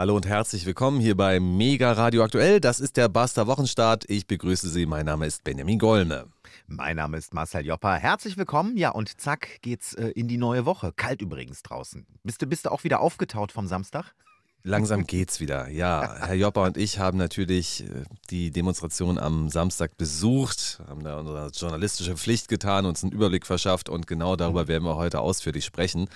[0.00, 2.58] Hallo und herzlich willkommen hier bei Mega Radio Aktuell.
[2.58, 4.08] Das ist der Buster Wochenstart.
[4.08, 4.86] Ich begrüße Sie.
[4.86, 6.24] Mein Name ist Benjamin Golme.
[6.66, 7.96] Mein Name ist Marcel Jopper.
[7.96, 8.78] Herzlich willkommen.
[8.78, 10.94] Ja, und zack geht's äh, in die neue Woche.
[10.96, 12.06] Kalt übrigens draußen.
[12.24, 14.14] Bist du, bist du auch wieder aufgetaut vom Samstag?
[14.62, 15.68] Langsam geht's wieder.
[15.68, 21.18] Ja, Herr Jopper und ich haben natürlich äh, die Demonstration am Samstag besucht, haben da
[21.18, 25.66] unsere journalistische Pflicht getan, uns einen Überblick verschafft und genau darüber werden wir heute ausführlich
[25.66, 26.08] sprechen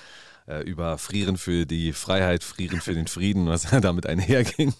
[0.46, 4.74] äh, über Frieren für die Freiheit, Frieren für den Frieden, was damit einherging.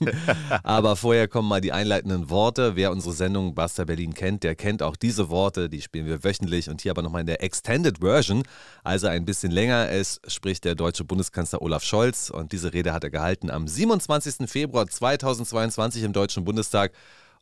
[0.63, 2.77] Aber vorher kommen mal die einleitenden Worte.
[2.77, 5.69] Wer unsere Sendung Buster Berlin kennt, der kennt auch diese Worte.
[5.69, 8.43] Die spielen wir wöchentlich und hier aber nochmal in der Extended Version,
[8.83, 9.91] also ein bisschen länger.
[9.91, 14.49] Es spricht der deutsche Bundeskanzler Olaf Scholz und diese Rede hat er gehalten am 27.
[14.51, 16.93] Februar 2022 im Deutschen Bundestag.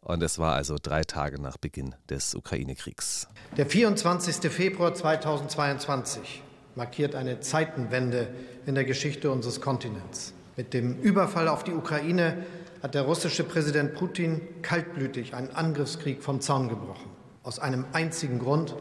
[0.01, 3.29] Und es war also drei Tage nach Beginn des Ukraine-Kriegs.
[3.57, 4.51] Der 24.
[4.51, 6.43] Februar 2022
[6.75, 8.29] markiert eine Zeitenwende
[8.67, 10.35] in der Geschichte unseres Kontinents.
[10.57, 12.45] Mit dem Überfall auf die Ukraine
[12.83, 17.11] hat der russische Präsident Putin kaltblütig einen Angriffskrieg vom Zaun gebrochen.
[17.43, 18.75] Aus einem einzigen Grund.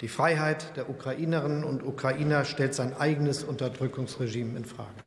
[0.00, 5.04] Die Freiheit der Ukrainerinnen und Ukrainer stellt sein eigenes Unterdrückungsregime in Frage.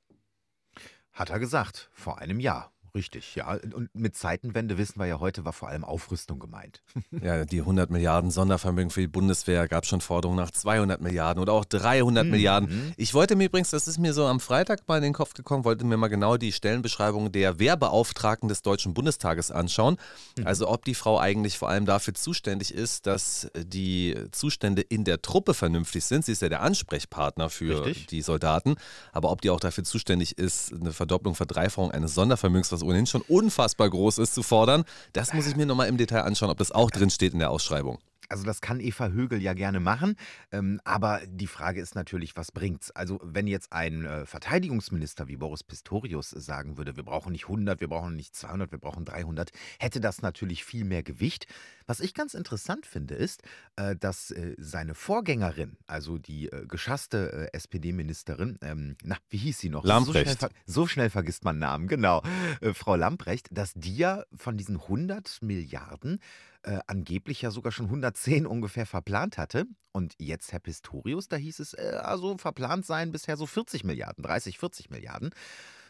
[1.14, 2.72] Hat er gesagt, vor einem Jahr.
[2.98, 3.60] Richtig, ja.
[3.76, 6.82] Und mit Zeitenwende wissen wir ja heute, war vor allem Aufrüstung gemeint.
[7.22, 11.54] Ja, die 100 Milliarden Sondervermögen für die Bundeswehr gab schon Forderungen nach 200 Milliarden oder
[11.54, 12.32] auch 300 mhm.
[12.32, 12.94] Milliarden.
[12.96, 15.64] Ich wollte mir übrigens, das ist mir so am Freitag mal in den Kopf gekommen,
[15.66, 19.98] wollte mir mal genau die Stellenbeschreibung der Wehrbeauftragten des Deutschen Bundestages anschauen.
[20.38, 20.48] Mhm.
[20.48, 25.22] Also ob die Frau eigentlich vor allem dafür zuständig ist, dass die Zustände in der
[25.22, 26.26] Truppe vernünftig sind.
[26.26, 28.08] Sie ist ja der Ansprechpartner für Richtig.
[28.08, 28.76] die Soldaten.
[29.12, 33.22] Aber ob die auch dafür zuständig ist, eine Verdopplung, Verdreifachung eines Sondervermögens, was ohnehin schon
[33.22, 34.84] unfassbar groß ist, zu fordern.
[35.14, 37.52] Das muss ich mir nochmal im Detail anschauen, ob das auch drin steht in der
[37.52, 38.00] Ausschreibung.
[38.30, 40.16] Also das kann Eva Högel ja gerne machen,
[40.52, 42.92] ähm, aber die Frage ist natürlich, was bringt's?
[42.92, 47.80] Also wenn jetzt ein äh, Verteidigungsminister wie Boris Pistorius sagen würde, wir brauchen nicht 100,
[47.80, 51.48] wir brauchen nicht 200, wir brauchen 300, hätte das natürlich viel mehr Gewicht.
[51.88, 53.44] Was ich ganz interessant finde, ist,
[53.78, 59.58] äh, dass äh, seine Vorgängerin, also die äh, geschasste äh, SPD-Ministerin, ähm, na, wie hieß
[59.58, 59.86] sie noch?
[59.86, 60.28] Lamprecht.
[60.28, 62.22] So schnell, so schnell, vergisst man Namen, genau.
[62.60, 66.20] Äh, Frau Lamprecht, dass die ja von diesen 100 Milliarden
[66.64, 69.66] äh, angeblich ja sogar schon 110 ungefähr verplant hatte.
[69.94, 74.60] Und jetzt Herr Pistorius, da hieß es, also verplant seien bisher so 40 Milliarden, 30,
[74.60, 75.32] 40 Milliarden.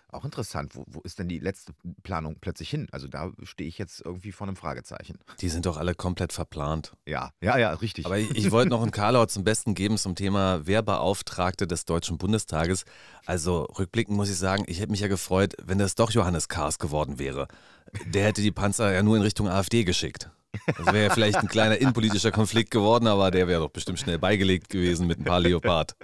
[0.10, 1.74] Auch interessant, wo, wo ist denn die letzte
[2.04, 2.88] Planung plötzlich hin?
[2.92, 5.20] Also da stehe ich jetzt irgendwie vor einem Fragezeichen.
[5.42, 6.94] Die sind doch alle komplett verplant.
[7.06, 8.06] Ja, ja, ja, richtig.
[8.06, 12.18] Aber ich, ich wollte noch einen Karlau zum Besten geben zum Thema Wehrbeauftragte des Deutschen
[12.18, 12.86] Bundestages.
[13.26, 16.80] Also rückblickend muss ich sagen, ich hätte mich ja gefreut, wenn das doch Johannes Kahrs
[16.80, 17.48] geworden wäre.
[18.06, 20.30] Der hätte die Panzer ja nur in Richtung AfD geschickt.
[20.66, 24.18] Das wäre ja vielleicht ein kleiner innenpolitischer Konflikt geworden, aber der wäre doch bestimmt schnell
[24.18, 25.96] beigelegt gewesen mit ein paar Leopard.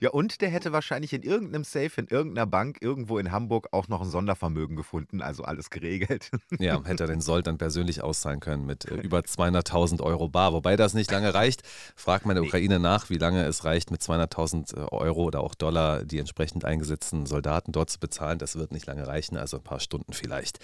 [0.00, 3.88] Ja, und der hätte wahrscheinlich in irgendeinem Safe, in irgendeiner Bank, irgendwo in Hamburg auch
[3.88, 6.30] noch ein Sondervermögen gefunden, also alles geregelt.
[6.58, 10.52] Ja, hätte er den Sold dann persönlich auszahlen können mit äh, über 200.000 Euro bar.
[10.52, 11.62] Wobei das nicht lange reicht.
[11.96, 16.04] Fragt meine Ukraine nach, wie lange es reicht, mit 200.000 äh, Euro oder auch Dollar
[16.04, 18.38] die entsprechend eingesetzten Soldaten dort zu bezahlen.
[18.38, 20.58] Das wird nicht lange reichen, also ein paar Stunden vielleicht.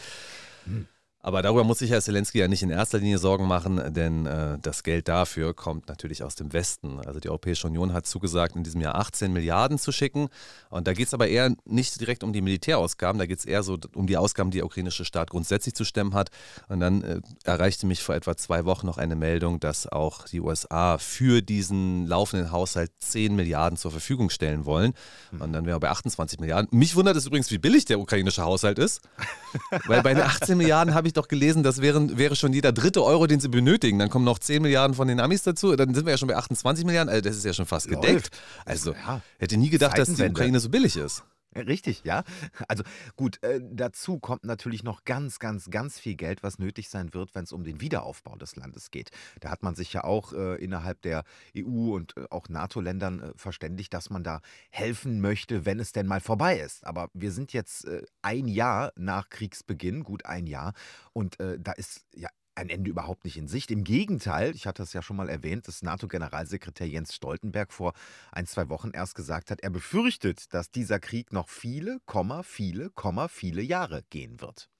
[0.64, 0.86] Hm.
[1.26, 4.60] Aber darüber muss sich Herr Zelensky ja nicht in erster Linie Sorgen machen, denn äh,
[4.62, 7.00] das Geld dafür kommt natürlich aus dem Westen.
[7.04, 10.28] Also die Europäische Union hat zugesagt, in diesem Jahr 18 Milliarden zu schicken.
[10.70, 13.64] Und da geht es aber eher nicht direkt um die Militärausgaben, da geht es eher
[13.64, 16.30] so um die Ausgaben, die der ukrainische Staat grundsätzlich zu stemmen hat.
[16.68, 20.40] Und dann äh, erreichte mich vor etwa zwei Wochen noch eine Meldung, dass auch die
[20.40, 24.92] USA für diesen laufenden Haushalt 10 Milliarden zur Verfügung stellen wollen.
[25.32, 26.68] Und dann wären wir bei 28 Milliarden.
[26.70, 29.00] Mich wundert es übrigens, wie billig der ukrainische Haushalt ist.
[29.86, 33.02] Weil bei den 18 Milliarden habe ich doch gelesen, das wären, wäre schon jeder dritte
[33.04, 33.98] Euro, den sie benötigen.
[33.98, 35.74] Dann kommen noch 10 Milliarden von den Amis dazu.
[35.76, 37.08] Dann sind wir ja schon bei 28 Milliarden.
[37.10, 38.30] Also das ist ja schon fast gedeckt.
[38.64, 39.20] Also ja.
[39.38, 41.24] hätte nie gedacht, dass die Ukraine so billig ist.
[41.56, 42.24] Richtig, ja.
[42.68, 42.84] Also
[43.16, 47.34] gut, äh, dazu kommt natürlich noch ganz, ganz, ganz viel Geld, was nötig sein wird,
[47.34, 49.10] wenn es um den Wiederaufbau des Landes geht.
[49.40, 51.24] Da hat man sich ja auch äh, innerhalb der
[51.56, 54.40] EU und äh, auch NATO-Ländern äh, verständigt, dass man da
[54.70, 56.86] helfen möchte, wenn es denn mal vorbei ist.
[56.86, 60.74] Aber wir sind jetzt äh, ein Jahr nach Kriegsbeginn, gut ein Jahr,
[61.12, 63.70] und äh, da ist ja ein Ende überhaupt nicht in Sicht.
[63.70, 67.92] Im Gegenteil, ich hatte es ja schon mal erwähnt, dass NATO-Generalsekretär Jens Stoltenberg vor
[68.32, 72.00] ein, zwei Wochen erst gesagt hat, er befürchtet, dass dieser Krieg noch viele,
[72.42, 72.90] viele,
[73.28, 74.70] viele Jahre gehen wird.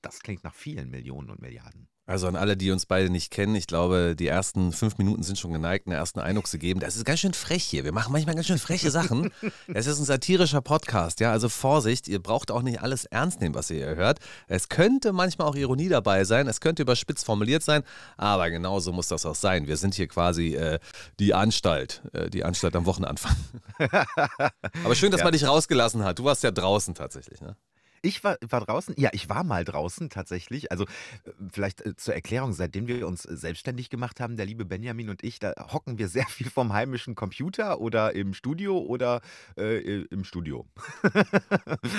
[0.00, 1.88] Das klingt nach vielen Millionen und Milliarden.
[2.10, 5.38] Also an alle, die uns beide nicht kennen, ich glaube, die ersten fünf Minuten sind
[5.38, 6.80] schon geneigt, einen ersten Eindruck zu geben.
[6.80, 7.84] Das ist ganz schön frech hier.
[7.84, 9.30] Wir machen manchmal ganz schön freche Sachen.
[9.72, 11.30] Es ist ein satirischer Podcast, ja.
[11.30, 14.18] Also Vorsicht, ihr braucht auch nicht alles ernst nehmen, was ihr hier hört.
[14.48, 17.84] Es könnte manchmal auch Ironie dabei sein, es könnte überspitzt formuliert sein,
[18.16, 19.68] aber genauso muss das auch sein.
[19.68, 20.80] Wir sind hier quasi äh,
[21.20, 23.36] die Anstalt, äh, die Anstalt am Wochenanfang.
[23.78, 25.24] aber schön, dass ja.
[25.24, 26.18] man dich rausgelassen hat.
[26.18, 27.54] Du warst ja draußen tatsächlich, ne?
[28.02, 30.70] Ich war, war draußen, ja, ich war mal draußen tatsächlich.
[30.70, 34.64] Also äh, vielleicht äh, zur Erklärung, seitdem wir uns äh, selbstständig gemacht haben, der liebe
[34.64, 39.20] Benjamin und ich, da hocken wir sehr viel vom heimischen Computer oder im Studio oder
[39.56, 40.66] äh, im Studio.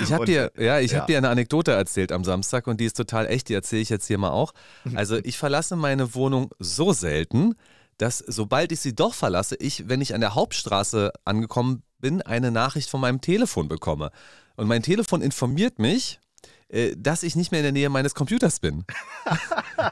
[0.02, 0.98] ich habe dir, ja, ich ja.
[0.98, 3.88] habe dir eine Anekdote erzählt am Samstag und die ist total echt, die erzähle ich
[3.88, 4.52] jetzt hier mal auch.
[4.94, 7.54] Also ich verlasse meine Wohnung so selten,
[7.98, 12.50] dass sobald ich sie doch verlasse, ich, wenn ich an der Hauptstraße angekommen bin, eine
[12.50, 14.10] Nachricht von meinem Telefon bekomme.
[14.56, 16.20] Und mein Telefon informiert mich,
[16.96, 18.84] dass ich nicht mehr in der Nähe meines Computers bin.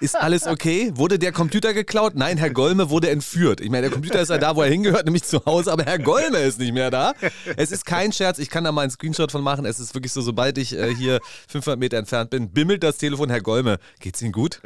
[0.01, 0.93] ist alles okay?
[0.95, 2.15] Wurde der Computer geklaut?
[2.15, 3.61] Nein, Herr Golme wurde entführt.
[3.61, 5.99] Ich meine, der Computer ist ja da, wo er hingehört, nämlich zu Hause, aber Herr
[5.99, 7.13] Golme ist nicht mehr da.
[7.57, 9.67] Es ist kein Scherz, ich kann da mal einen Screenshot von machen.
[9.67, 13.29] Es ist wirklich so, sobald ich äh, hier 500 Meter entfernt bin, bimmelt das Telefon,
[13.29, 14.63] Herr Golme, geht's Ihnen gut?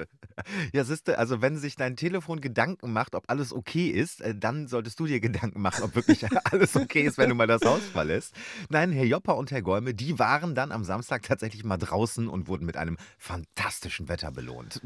[0.73, 4.67] Ja, siehste, also wenn sich dein Telefon Gedanken macht, ob alles okay ist, äh, dann
[4.67, 7.83] solltest du dir Gedanken machen, ob wirklich alles okay ist, wenn du mal das Haus
[7.93, 8.35] verlässt.
[8.69, 12.49] Nein, Herr Jopper und Herr Golme, die waren dann am Samstag tatsächlich mal draußen und
[12.49, 14.81] wurden mit einem fantastischen Wetter belohnt.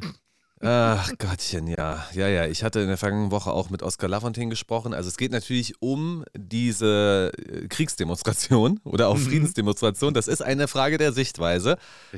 [0.61, 2.05] Ach Gottchen, ja.
[2.15, 2.47] Ja, ja.
[2.47, 4.93] Ich hatte in der vergangenen Woche auch mit Oskar Lafontaine gesprochen.
[4.93, 9.23] Also es geht natürlich um diese äh, Kriegsdemonstration oder auch mhm.
[9.23, 10.15] Friedensdemonstration.
[10.15, 11.77] Das ist eine Frage der Sichtweise,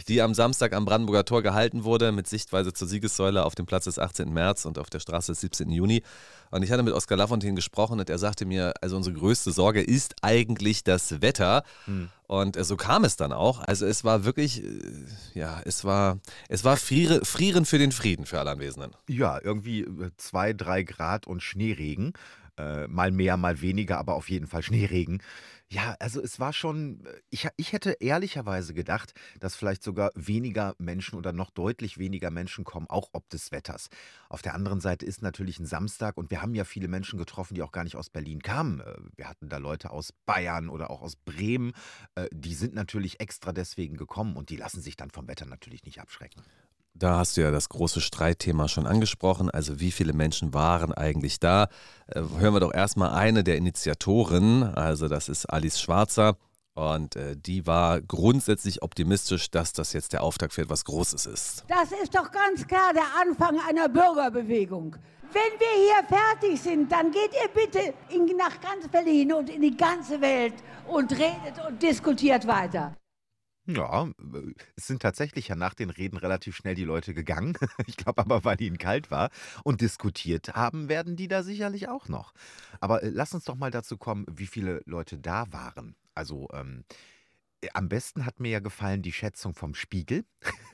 [0.08, 3.84] die am Samstag am Brandenburger Tor gehalten wurde, mit Sichtweise zur Siegessäule auf dem Platz
[3.84, 4.32] des 18.
[4.32, 5.70] März und auf der Straße des 17.
[5.70, 6.02] Juni.
[6.50, 9.80] Und ich hatte mit Oskar Lafontaine gesprochen und er sagte mir, also unsere größte Sorge
[9.80, 11.64] ist eigentlich das Wetter.
[11.86, 12.08] Mhm.
[12.26, 13.60] Und äh, so kam es dann auch.
[13.60, 14.68] Also es war wirklich, äh,
[15.34, 16.18] ja, es war,
[16.48, 18.92] es war friere, Frieren für den Frieden für alle Anwesenden.
[19.08, 22.12] Ja, irgendwie äh, zwei, drei Grad und Schneeregen.
[22.58, 25.22] Äh, mal mehr, mal weniger, aber auf jeden Fall Schneeregen.
[25.72, 30.74] Ja, also es war schon, äh, ich, ich hätte ehrlicherweise gedacht, dass vielleicht sogar weniger
[30.78, 33.88] Menschen oder noch deutlich weniger Menschen kommen, auch ob des Wetters.
[34.28, 37.54] Auf der anderen Seite ist natürlich ein Samstag und wir haben ja viele Menschen getroffen,
[37.54, 38.80] die auch gar nicht aus Berlin kamen.
[38.80, 41.72] Äh, wir hatten da Leute aus Bayern oder auch aus Bremen.
[42.16, 45.84] Äh, die sind natürlich extra deswegen gekommen und die lassen sich dann vom Wetter natürlich
[45.84, 46.42] nicht abschrecken.
[46.94, 49.50] Da hast du ja das große Streitthema schon angesprochen.
[49.50, 51.68] Also wie viele Menschen waren eigentlich da?
[52.08, 54.62] Äh, hören wir doch erstmal eine der Initiatoren.
[54.62, 56.36] Also das ist Alice Schwarzer.
[56.74, 61.64] Und äh, die war grundsätzlich optimistisch, dass das jetzt der Auftakt für etwas Großes ist.
[61.68, 64.96] Das ist doch ganz klar der Anfang einer Bürgerbewegung.
[65.32, 69.62] Wenn wir hier fertig sind, dann geht ihr bitte in, nach ganz Berlin und in
[69.62, 70.54] die ganze Welt
[70.88, 72.96] und redet und diskutiert weiter.
[73.76, 74.08] Ja,
[74.76, 77.56] es sind tatsächlich ja nach den Reden relativ schnell die Leute gegangen.
[77.86, 79.30] Ich glaube aber, weil ihnen kalt war.
[79.64, 82.32] Und diskutiert haben werden die da sicherlich auch noch.
[82.80, 85.96] Aber äh, lass uns doch mal dazu kommen, wie viele Leute da waren.
[86.14, 86.94] Also ähm, äh,
[87.74, 90.24] am besten hat mir ja gefallen die Schätzung vom Spiegel.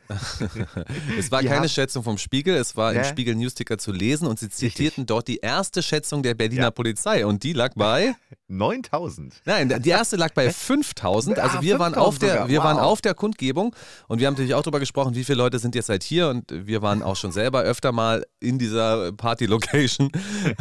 [1.19, 3.01] es war die keine Schätzung vom Spiegel, es war ja.
[3.01, 5.07] im Spiegel Newsticker zu lesen und sie zitierten Richtig.
[5.07, 6.71] dort die erste Schätzung der Berliner ja.
[6.71, 8.15] Polizei und die lag bei
[8.49, 9.43] 9000.
[9.45, 11.41] Nein, die erste lag bei 5000.
[11.41, 12.65] Also ah, wir, waren auf, der, wir wow.
[12.65, 13.75] waren auf der Kundgebung
[14.07, 16.45] und wir haben natürlich auch darüber gesprochen, wie viele Leute sind jetzt seit hier und
[16.53, 20.13] wir waren auch schon selber öfter mal in dieser Party-Location.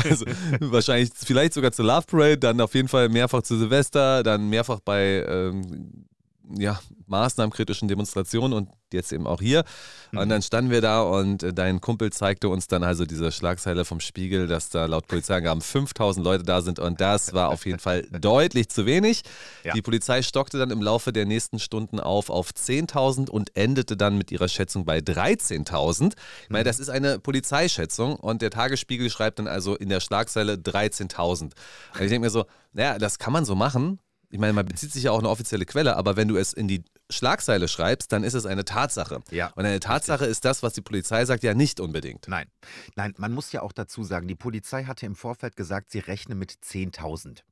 [0.04, 0.26] Also
[0.60, 4.80] wahrscheinlich vielleicht sogar zur Love Parade, dann auf jeden Fall mehrfach zu Silvester, dann mehrfach
[4.80, 6.08] bei ähm,
[6.50, 9.64] ja, maßnahmenkritischen Demonstrationen und jetzt eben auch hier.
[10.12, 10.20] Mhm.
[10.20, 13.86] Und dann standen wir da und äh, dein Kumpel zeigte uns dann also diese Schlagzeile
[13.86, 17.80] vom Spiegel, dass da laut Polizeiangaben 5000 Leute da sind und das war auf jeden
[17.80, 19.24] Fall deutlich zu wenig.
[19.64, 19.74] Ja.
[19.74, 24.18] Die Polizei stockte dann im Laufe der nächsten Stunden auf auf 10.000 und endete dann
[24.18, 26.14] mit ihrer Schätzung bei 13.000.
[26.44, 26.66] Ich meine, mhm.
[26.66, 31.42] das ist eine Polizeischätzung und der Tagesspiegel schreibt dann also in der Schlagzeile 13.000.
[31.42, 31.52] Und
[31.94, 34.00] ich denke mir so, naja, das kann man so machen,
[34.36, 36.68] ich meine, man bezieht sich ja auch eine offizielle Quelle, aber wenn du es in
[36.68, 39.22] die Schlagzeile schreibst, dann ist es eine Tatsache.
[39.32, 40.32] Ja, und eine Tatsache richtig.
[40.32, 42.28] ist das, was die Polizei sagt, ja nicht unbedingt.
[42.28, 42.50] Nein.
[42.98, 46.36] Nein, man muss ja auch dazu sagen, die Polizei hatte im Vorfeld gesagt, sie rechne
[46.36, 47.44] mit 10.000.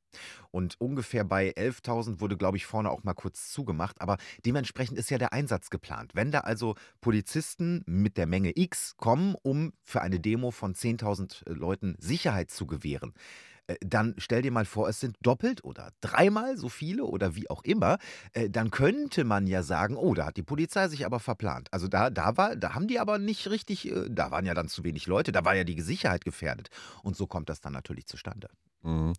[0.50, 4.02] Und ungefähr bei 11.000 wurde, glaube ich, vorne auch mal kurz zugemacht.
[4.02, 6.12] Aber dementsprechend ist ja der Einsatz geplant.
[6.14, 11.50] Wenn da also Polizisten mit der Menge X kommen, um für eine Demo von 10.000
[11.50, 16.56] Leuten Sicherheit zu gewähren, äh, dann stell dir mal vor, es sind doppelt oder dreimal
[16.56, 17.98] so viele oder wie auch immer,
[18.32, 21.68] äh, dann könnte man ja sagen, oh, da hat die Polizei sich aber verplant.
[21.72, 24.68] Also da, da war, da haben die aber nicht richtig, äh, da waren ja dann
[24.68, 26.68] zu wenig Leute, da war ja die Sicherheit gefährdet.
[27.02, 28.48] Und so kommt das dann natürlich zustande.
[28.84, 29.14] Mhm.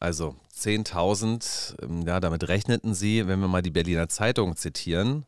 [0.00, 5.26] Also 10.000, ähm, ja, damit rechneten sie, wenn wir mal die Berliner Zeitung zitieren.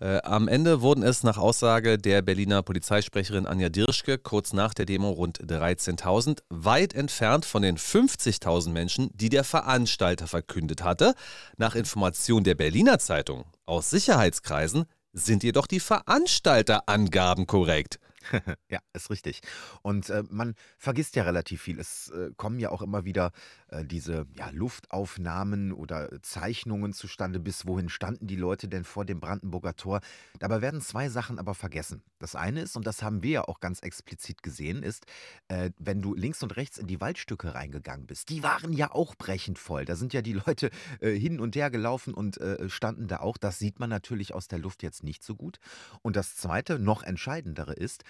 [0.00, 4.86] Äh, am Ende wurden es nach Aussage der Berliner Polizeisprecherin Anja Dirschke kurz nach der
[4.86, 11.14] Demo rund 13.000, weit entfernt von den 50.000 Menschen, die der Veranstalter verkündet hatte.
[11.56, 18.00] Nach Information der Berliner Zeitung aus Sicherheitskreisen sind jedoch die Veranstalterangaben korrekt.
[18.70, 19.40] Ja, ist richtig.
[19.82, 21.78] Und, äh, man vergisst ja relativ viel.
[21.80, 23.32] Es, äh, kommen ja auch immer wieder,
[23.68, 27.40] äh, diese, ja, Luftaufnahmen oder Zeichnungen zustande.
[27.40, 30.00] Bis wohin standen die Leute denn vor dem Brandenburger Tor?
[30.38, 32.02] Dabei werden zwei Sachen aber vergessen.
[32.18, 35.06] Das eine ist, und das haben wir ja auch ganz explizit gesehen, ist,
[35.48, 39.14] äh, wenn du links und rechts in die Waldstücke reingegangen bist, die waren ja auch
[39.14, 39.84] brechend voll.
[39.84, 40.70] Da sind ja die Leute,
[41.00, 43.36] äh, hin und her gelaufen und, äh, standen da auch.
[43.38, 45.58] Das sieht man natürlich aus der Luft jetzt nicht so gut.
[46.02, 48.04] Und das zweite, noch entscheidendere ist,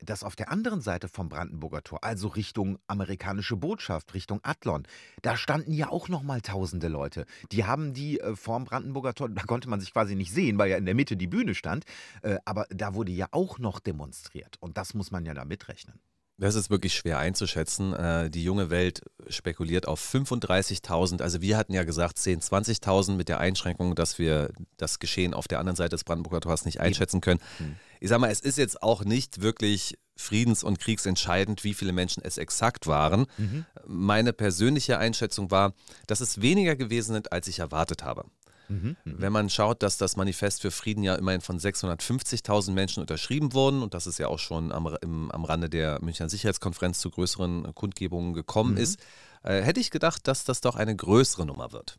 [0.00, 4.86] dass auf der anderen Seite vom Brandenburger Tor, also Richtung amerikanische Botschaft, Richtung Adlon,
[5.22, 7.24] da standen ja auch noch mal tausende Leute.
[7.52, 10.70] Die haben die äh, vorm Brandenburger Tor, da konnte man sich quasi nicht sehen, weil
[10.70, 11.84] ja in der Mitte die Bühne stand,
[12.22, 16.00] äh, aber da wurde ja auch noch demonstriert und das muss man ja da mitrechnen.
[16.42, 17.92] Das ist wirklich schwer einzuschätzen.
[17.92, 21.22] Äh, die junge Welt spekuliert auf 35.000.
[21.22, 25.46] Also wir hatten ja gesagt 10.000, 20.000 mit der Einschränkung, dass wir das Geschehen auf
[25.46, 27.38] der anderen Seite des Brandenburger Tors nicht einschätzen können.
[27.60, 27.76] Mhm.
[28.00, 32.24] Ich sage mal, es ist jetzt auch nicht wirklich friedens- und kriegsentscheidend, wie viele Menschen
[32.24, 33.26] es exakt waren.
[33.38, 33.64] Mhm.
[33.86, 35.74] Meine persönliche Einschätzung war,
[36.08, 38.24] dass es weniger gewesen sind, als ich erwartet habe.
[38.72, 43.00] Mhm, mhm, Wenn man schaut, dass das Manifest für Frieden ja immerhin von 650.000 Menschen
[43.00, 47.00] unterschrieben wurden und dass es ja auch schon am, im, am Rande der Münchner Sicherheitskonferenz
[47.00, 48.78] zu größeren Kundgebungen gekommen mhm.
[48.78, 49.00] ist,
[49.42, 51.98] äh, hätte ich gedacht, dass das doch eine größere Nummer wird.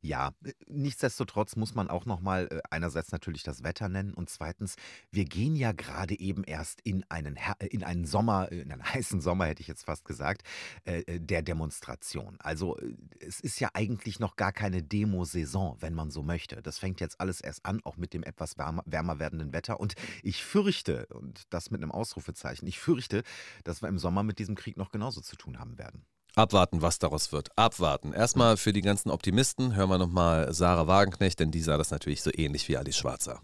[0.00, 4.30] Ja, äh, nichtsdestotrotz muss man auch noch mal äh, einerseits natürlich das Wetter nennen und
[4.30, 4.76] zweitens,
[5.10, 8.84] wir gehen ja gerade eben erst in einen Her äh, in einen Sommer, in einen
[8.94, 10.42] heißen Sommer, hätte ich jetzt fast gesagt,
[10.84, 12.36] äh, äh, der Demonstration.
[12.40, 16.62] Also, äh, es ist ja eigentlich noch gar keine Demosaison, wenn man so möchte.
[16.62, 19.94] Das fängt jetzt alles erst an, auch mit dem etwas wärmer wärmer werdenden Wetter und
[20.22, 23.22] ich fürchte, und das mit einem Ausrufezeichen, ich fürchte,
[23.64, 26.04] dass wir im Sommer mit diesem Krieg noch genauso zu tun haben werden.
[26.36, 27.48] Abwarten, was daraus wird.
[27.56, 28.12] Abwarten.
[28.12, 32.22] Erstmal für die ganzen Optimisten hören wir nochmal Sarah Wagenknecht, denn die sah das natürlich
[32.22, 33.40] so ähnlich wie Alice Schwarzer.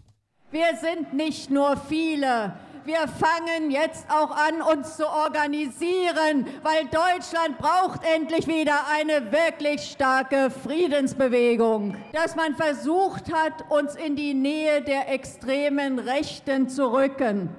[0.51, 2.53] Wir sind nicht nur viele.
[2.85, 9.81] Wir fangen jetzt auch an, uns zu organisieren, weil Deutschland braucht endlich wieder eine wirklich
[9.91, 11.97] starke Friedensbewegung.
[12.13, 17.49] Dass man versucht hat, uns in die Nähe der extremen Rechten zu rücken.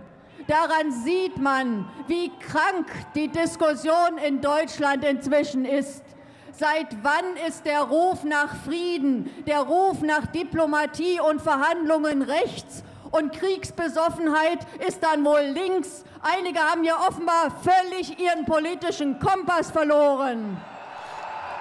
[0.49, 6.03] Daran sieht man, wie krank die Diskussion in Deutschland inzwischen ist.
[6.59, 13.33] Seit wann ist der Ruf nach Frieden, der Ruf nach Diplomatie und Verhandlungen rechts und
[13.33, 16.05] Kriegsbesoffenheit ist dann wohl links?
[16.23, 20.57] Einige haben ja offenbar völlig ihren politischen Kompass verloren.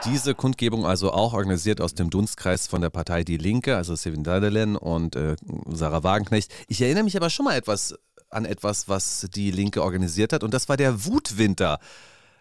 [0.06, 4.24] Diese Kundgebung also auch organisiert aus dem Dunstkreis von der Partei Die Linke, also Sevin
[4.24, 5.36] Dadelen und äh,
[5.68, 6.54] Sarah Wagenknecht.
[6.70, 7.96] Ich erinnere mich aber schon mal etwas
[8.30, 10.44] an etwas, was die Linke organisiert hat.
[10.44, 11.80] Und das war der Wutwinter.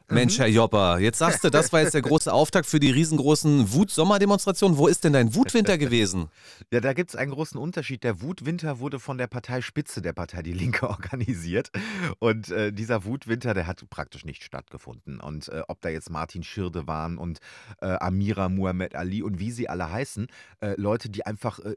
[0.09, 0.43] Mensch, mhm.
[0.43, 4.79] Herr Jopper, jetzt sagst du, das war jetzt der große Auftakt für die riesengroßen Wut-Sommerdemonstrationen.
[4.79, 6.29] Wo ist denn dein Wutwinter gewesen?
[6.73, 8.03] Ja, da gibt es einen großen Unterschied.
[8.03, 11.71] Der Wutwinter wurde von der Parteispitze der Partei Die Linke organisiert.
[12.19, 15.21] Und äh, dieser Wutwinter, der hat praktisch nicht stattgefunden.
[15.21, 17.39] Und äh, ob da jetzt Martin Schirde waren und
[17.81, 20.27] äh, Amira Muhammad Ali und wie sie alle heißen,
[20.61, 21.75] äh, Leute, die einfach äh,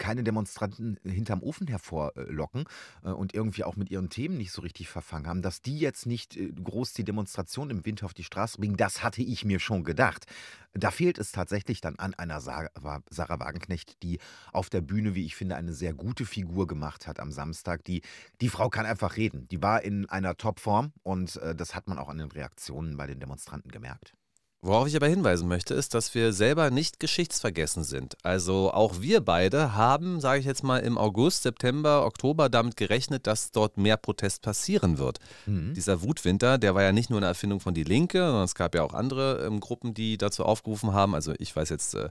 [0.00, 2.64] keine Demonstranten hinterm Ofen hervorlocken
[3.04, 6.06] äh, und irgendwie auch mit ihren Themen nicht so richtig verfangen haben, dass die jetzt
[6.06, 9.60] nicht äh, groß die Demonstration im Winter auf die Straße bringen, das hatte ich mir
[9.60, 10.26] schon gedacht.
[10.72, 14.20] Da fehlt es tatsächlich dann an einer Sarah Wagenknecht, die
[14.52, 17.84] auf der Bühne, wie ich finde, eine sehr gute Figur gemacht hat am Samstag.
[17.84, 18.02] Die,
[18.40, 19.48] die Frau kann einfach reden.
[19.48, 23.06] Die war in einer Topform und äh, das hat man auch an den Reaktionen bei
[23.06, 24.14] den Demonstranten gemerkt.
[24.62, 28.18] Worauf ich aber hinweisen möchte, ist, dass wir selber nicht geschichtsvergessen sind.
[28.22, 33.26] Also auch wir beide haben, sage ich jetzt mal, im August, September, Oktober damit gerechnet,
[33.26, 35.18] dass dort mehr Protest passieren wird.
[35.46, 35.72] Mhm.
[35.72, 38.74] Dieser Wutwinter, der war ja nicht nur eine Erfindung von Die Linke, sondern es gab
[38.74, 41.14] ja auch andere ähm, Gruppen, die dazu aufgerufen haben.
[41.14, 42.10] Also ich weiß jetzt, äh,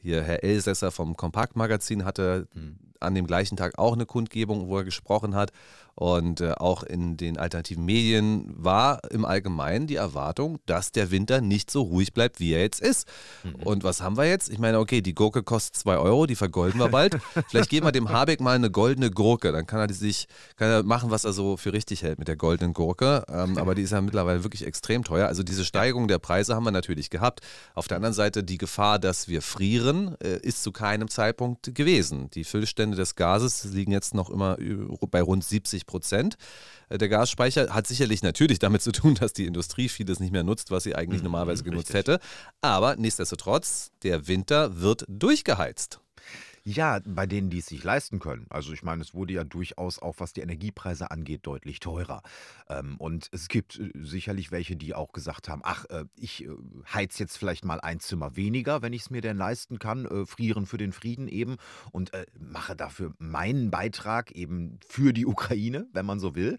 [0.00, 2.78] hier Herr Elsässer vom Kompaktmagazin hatte mhm.
[3.00, 5.52] An dem gleichen Tag auch eine Kundgebung, wo er gesprochen hat.
[6.00, 11.40] Und äh, auch in den alternativen Medien war im Allgemeinen die Erwartung, dass der Winter
[11.40, 13.08] nicht so ruhig bleibt, wie er jetzt ist.
[13.42, 13.64] Mhm.
[13.64, 14.48] Und was haben wir jetzt?
[14.48, 17.18] Ich meine, okay, die Gurke kostet 2 Euro, die vergolden wir bald.
[17.48, 19.50] Vielleicht geben wir dem Habeck mal eine goldene Gurke.
[19.50, 22.36] Dann kann er sich kann er machen, was er so für richtig hält mit der
[22.36, 23.24] goldenen Gurke.
[23.28, 25.26] Ähm, aber die ist ja mittlerweile wirklich extrem teuer.
[25.26, 27.40] Also diese Steigerung der Preise haben wir natürlich gehabt.
[27.74, 32.30] Auf der anderen Seite die Gefahr, dass wir frieren, äh, ist zu keinem Zeitpunkt gewesen.
[32.30, 34.56] Die Füllstände des Gases liegen jetzt noch immer
[35.10, 36.36] bei rund 70 Prozent.
[36.88, 40.44] Äh, der Gasspeicher hat sicherlich natürlich damit zu tun, dass die Industrie vieles nicht mehr
[40.44, 42.14] nutzt, was sie eigentlich mhm, normalerweise genutzt richtig.
[42.14, 42.20] hätte.
[42.60, 46.00] Aber nichtsdestotrotz, der Winter wird durchgeheizt.
[46.70, 48.44] Ja, bei denen, die es sich leisten können.
[48.50, 52.20] Also ich meine, es wurde ja durchaus auch, was die Energiepreise angeht, deutlich teurer.
[52.68, 56.50] Ähm, und es gibt äh, sicherlich welche, die auch gesagt haben, ach, äh, ich äh,
[56.92, 60.66] heiz jetzt vielleicht mal ein Zimmer weniger, wenn ich es mir denn leisten kann, frieren
[60.66, 61.56] für den Frieden eben
[61.90, 66.58] und mache dafür meinen Beitrag eben für die Ukraine, wenn man so will.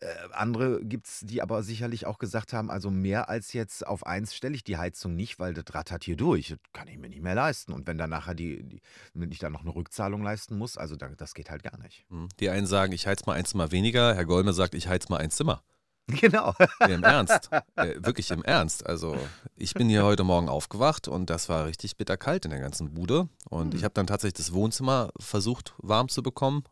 [0.00, 4.06] Äh, andere gibt es, die aber sicherlich auch gesagt haben, also mehr als jetzt auf
[4.06, 6.48] eins stelle ich die Heizung nicht, weil das rattert hier durch.
[6.48, 7.72] Das kann ich mir nicht mehr leisten.
[7.72, 8.80] Und wenn dann nachher die, die
[9.12, 12.06] wenn ich dann noch eine Rückzahlung leisten muss, also da, das geht halt gar nicht.
[12.08, 12.28] Hm.
[12.40, 14.14] Die einen sagen, ich heiz mal ein Zimmer weniger.
[14.14, 15.62] Herr Golme sagt, ich heiz mal ein Zimmer.
[16.20, 16.54] Genau.
[16.80, 17.50] Ja, Im Ernst.
[17.76, 18.84] Äh, wirklich im Ernst.
[18.84, 19.16] Also
[19.56, 23.28] ich bin hier heute Morgen aufgewacht und das war richtig bitterkalt in der ganzen Bude.
[23.48, 26.64] Und ich habe dann tatsächlich das Wohnzimmer versucht warm zu bekommen.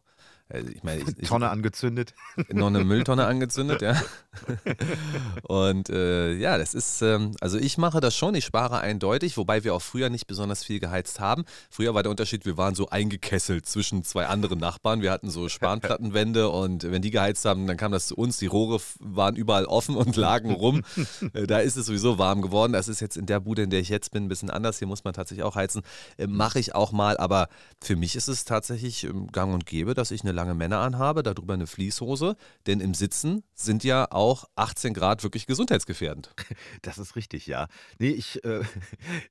[0.48, 2.14] Äh, Ich meine, ich, ich, Tonne angezündet.
[2.50, 4.00] noch eine Mülltonne angezündet, ja.
[5.42, 9.64] Und äh, ja, das ist, ähm, also ich mache das schon, ich spare eindeutig, wobei
[9.64, 11.44] wir auch früher nicht besonders viel geheizt haben.
[11.70, 15.02] Früher war der Unterschied, wir waren so eingekesselt zwischen zwei anderen Nachbarn.
[15.02, 18.38] Wir hatten so Spanplattenwände und wenn die geheizt haben, dann kam das zu uns.
[18.38, 20.82] Die Rohre waren überall offen und lagen rum.
[21.32, 22.72] Äh, da ist es sowieso warm geworden.
[22.72, 24.78] Das ist jetzt in der Bude, in der ich jetzt bin, ein bisschen anders.
[24.78, 25.82] Hier muss man tatsächlich auch heizen.
[26.16, 27.48] Äh, Mache ich auch mal, aber
[27.82, 31.24] für mich ist es tatsächlich ähm, gang und gäbe, dass ich eine lange Männer anhabe,
[31.24, 32.36] darüber eine Fließhose,
[32.68, 36.32] denn im Sitzen sind ja auch 18 Grad wirklich gesundheitsgefährdend.
[36.82, 37.66] Das ist richtig, ja.
[37.98, 38.62] Nee, ich, äh,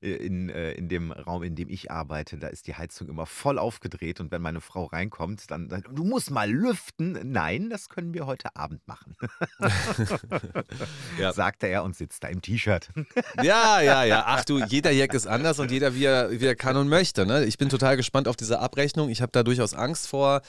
[0.00, 3.58] in, äh, in dem Raum, in dem ich arbeite, da ist die Heizung immer voll
[3.58, 7.18] aufgedreht und wenn meine Frau reinkommt, dann sagt, du musst mal lüften.
[7.24, 9.16] Nein, das können wir heute Abend machen,
[11.18, 11.32] Ja.
[11.32, 12.90] sagte er und sitzt da im T-Shirt.
[13.42, 14.24] Ja, ja, ja.
[14.26, 17.24] Ach du, jeder Jack ist anders und jeder wie er, wie er kann und möchte.
[17.26, 17.44] Ne?
[17.46, 19.08] Ich bin total gespannt auf diese Abrechnung.
[19.08, 20.42] Ich habe da durchaus Angst vor.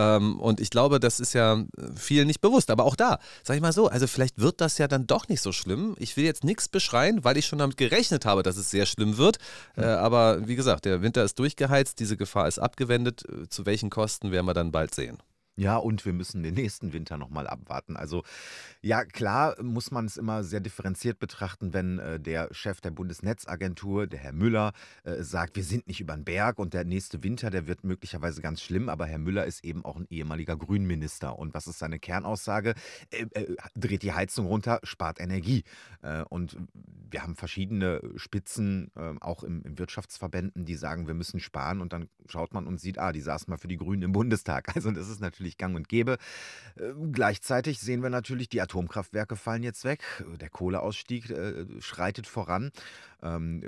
[0.00, 1.62] Ähm, und ich glaube, das ist ja
[1.94, 2.70] vielen nicht bewusst.
[2.70, 5.42] Aber auch da, sag ich mal so, also vielleicht wird das ja dann doch nicht
[5.42, 5.94] so schlimm.
[5.98, 9.18] Ich will jetzt nichts beschreien, weil ich schon damit gerechnet habe, dass es sehr schlimm
[9.18, 9.38] wird.
[9.76, 13.24] Äh, aber wie gesagt, der Winter ist durchgeheizt, diese Gefahr ist abgewendet.
[13.28, 15.18] Äh, Zu welchen Kosten werden wir dann bald sehen.
[15.60, 17.94] Ja, und wir müssen den nächsten Winter nochmal abwarten.
[17.94, 18.22] Also
[18.80, 24.06] ja, klar muss man es immer sehr differenziert betrachten, wenn äh, der Chef der Bundesnetzagentur,
[24.06, 24.72] der Herr Müller,
[25.04, 28.40] äh, sagt, wir sind nicht über den Berg und der nächste Winter, der wird möglicherweise
[28.40, 28.88] ganz schlimm.
[28.88, 31.38] Aber Herr Müller ist eben auch ein ehemaliger Grünminister.
[31.38, 32.72] Und was ist seine Kernaussage?
[33.10, 35.64] Äh, äh, dreht die Heizung runter, spart Energie.
[36.00, 36.56] Äh, und
[37.10, 41.82] wir haben verschiedene Spitzen, äh, auch im, im Wirtschaftsverbänden, die sagen, wir müssen sparen.
[41.82, 44.70] Und dann schaut man und sieht, ah, die saßen mal für die Grünen im Bundestag.
[44.80, 46.18] Also das ist natürlich gang und gäbe.
[46.76, 50.02] Äh, gleichzeitig sehen wir natürlich, die Atomkraftwerke fallen jetzt weg.
[50.40, 52.70] Der Kohleausstieg äh, schreitet voran.
[53.22, 53.62] Ähm,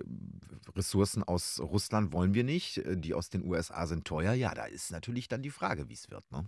[0.74, 2.80] Ressourcen aus Russland wollen wir nicht.
[2.86, 4.32] Die aus den USA sind teuer.
[4.34, 6.30] Ja, da ist natürlich dann die Frage, wie es wird.
[6.32, 6.46] Ne?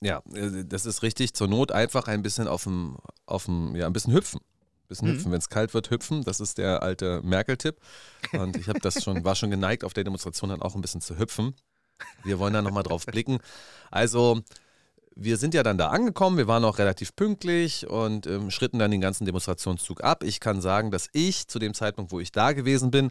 [0.00, 1.34] Ja, äh, das ist richtig.
[1.34, 4.40] Zur Not einfach ein bisschen auf dem, auf dem, ja, ein bisschen hüpfen.
[4.40, 5.12] Ein bisschen Mhm.
[5.14, 5.32] hüpfen.
[5.32, 6.22] Wenn es kalt wird, hüpfen.
[6.24, 7.76] Das ist der alte Merkel-Tipp.
[8.32, 11.00] Und ich habe das schon, war schon geneigt, auf der Demonstration dann auch ein bisschen
[11.00, 11.54] zu hüpfen.
[12.24, 13.38] Wir wollen da nochmal drauf blicken.
[13.90, 14.42] Also,
[15.14, 18.90] wir sind ja dann da angekommen, wir waren auch relativ pünktlich und ähm, schritten dann
[18.90, 20.22] den ganzen Demonstrationszug ab.
[20.22, 23.10] Ich kann sagen, dass ich zu dem Zeitpunkt, wo ich da gewesen bin,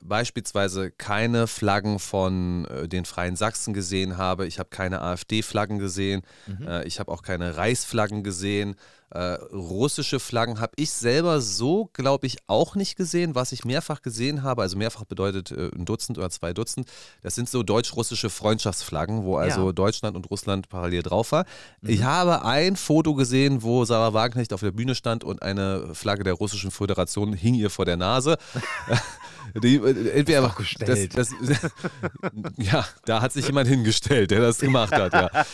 [0.00, 4.46] beispielsweise keine Flaggen von äh, den Freien Sachsen gesehen habe.
[4.46, 6.22] Ich habe keine AfD-Flaggen gesehen.
[6.66, 8.74] Äh, ich habe auch keine Reichsflaggen gesehen.
[9.10, 13.34] Äh, russische Flaggen habe ich selber so, glaube ich, auch nicht gesehen.
[13.34, 16.90] Was ich mehrfach gesehen habe, also mehrfach bedeutet äh, ein Dutzend oder zwei Dutzend,
[17.22, 19.72] das sind so deutsch-russische Freundschaftsflaggen, wo also Ja.
[19.72, 21.44] Deutschland und Russland parallel drauf war.
[21.82, 26.24] Ich habe ein Foto gesehen, wo Sarah Wagenknecht auf der Bühne stand und eine Flagge
[26.24, 28.36] der Russischen Föderation hing ihr vor der Nase.
[29.62, 31.16] Die, äh, entweder doch gestellt.
[31.16, 31.70] Das, das,
[32.56, 35.12] ja, da hat sich jemand hingestellt, der das gemacht hat.
[35.12, 35.30] Ja.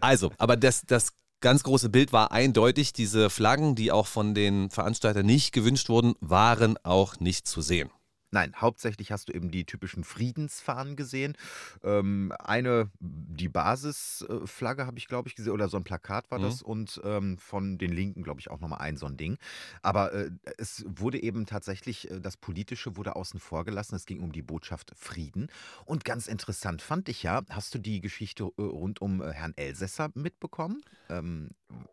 [0.00, 1.12] Also, aber das, das
[1.42, 2.94] ganz große Bild war eindeutig.
[2.94, 7.90] Diese Flaggen, die auch von den Veranstaltern nicht gewünscht wurden, waren auch nicht zu sehen.
[8.34, 11.36] Nein, hauptsächlich hast du eben die typischen Friedensfahnen gesehen.
[11.84, 16.40] Ähm, eine, die Basisflagge habe ich, glaube ich, gesehen, oder so ein Plakat war Mhm.
[16.40, 16.62] das.
[16.62, 19.36] Und ähm, von den Linken, glaube ich, auch nochmal ein so ein Ding.
[19.82, 23.96] Aber äh, es wurde eben tatsächlich, äh, das Politische wurde außen vor gelassen.
[23.96, 25.48] Es ging um die Botschaft Frieden.
[25.84, 29.52] Und ganz interessant fand ich ja, hast du die Geschichte äh, rund um äh, Herrn
[29.56, 31.50] Elsässer mitbekommen, ähm,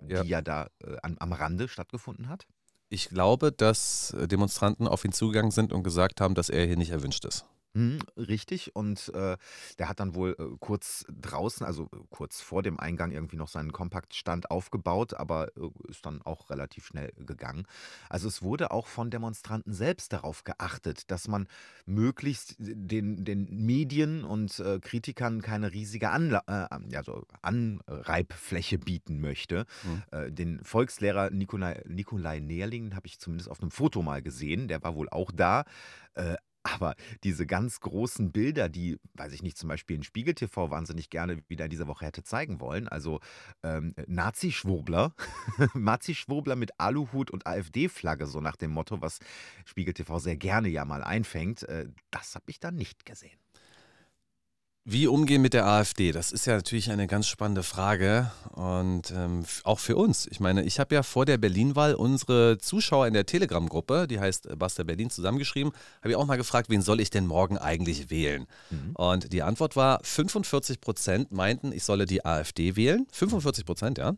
[0.07, 0.23] Ja.
[0.23, 2.45] die ja da äh, am, am Rande stattgefunden hat?
[2.91, 6.77] Ich glaube, dass äh, Demonstranten auf ihn zugegangen sind und gesagt haben, dass er hier
[6.77, 7.45] nicht erwünscht ist.
[7.73, 8.75] Mhm, richtig.
[8.75, 9.37] Und äh,
[9.77, 13.47] der hat dann wohl äh, kurz draußen, also äh, kurz vor dem Eingang irgendwie noch
[13.47, 17.65] seinen Kompaktstand aufgebaut, aber äh, ist dann auch relativ schnell gegangen.
[18.09, 21.47] Also es wurde auch von Demonstranten selbst darauf geachtet, dass man
[21.85, 29.21] möglichst den, den Medien und äh, Kritikern keine riesige Anla äh, ja, so Anreibfläche bieten
[29.21, 29.65] möchte.
[29.83, 30.03] Mhm.
[30.11, 34.81] Äh, den Volkslehrer Nikolai, Nikolai Nährling habe ich zumindest auf einem Foto mal gesehen, der
[34.81, 35.65] war wohl auch da.
[36.15, 36.35] Äh,
[36.73, 41.09] Aber diese ganz großen Bilder, die, weiß ich nicht, zum Beispiel in Spiegel TV wahnsinnig
[41.09, 43.19] gerne wieder in dieser Woche hätte zeigen wollen, also
[43.63, 45.13] ähm, Nazi-Schwurbler,
[45.73, 49.19] Nazi-Schwurbler mit Aluhut und AfD-Flagge, so nach dem Motto, was
[49.65, 53.37] Spiegel TV sehr gerne ja mal einfängt, äh, das habe ich da nicht gesehen.
[54.91, 56.11] Wie umgehen mit der AfD?
[56.11, 60.25] Das ist ja natürlich eine ganz spannende Frage und ähm, auch für uns.
[60.25, 64.57] Ich meine, ich habe ja vor der Berlin-Wahl unsere Zuschauer in der Telegram-Gruppe, die heißt
[64.57, 68.47] Basta Berlin, zusammengeschrieben, habe ich auch mal gefragt, wen soll ich denn morgen eigentlich wählen?
[68.71, 68.95] Mhm.
[68.95, 73.05] Und die Antwort war, 45 Prozent meinten, ich solle die AfD wählen.
[73.11, 74.15] 45 Prozent, ja.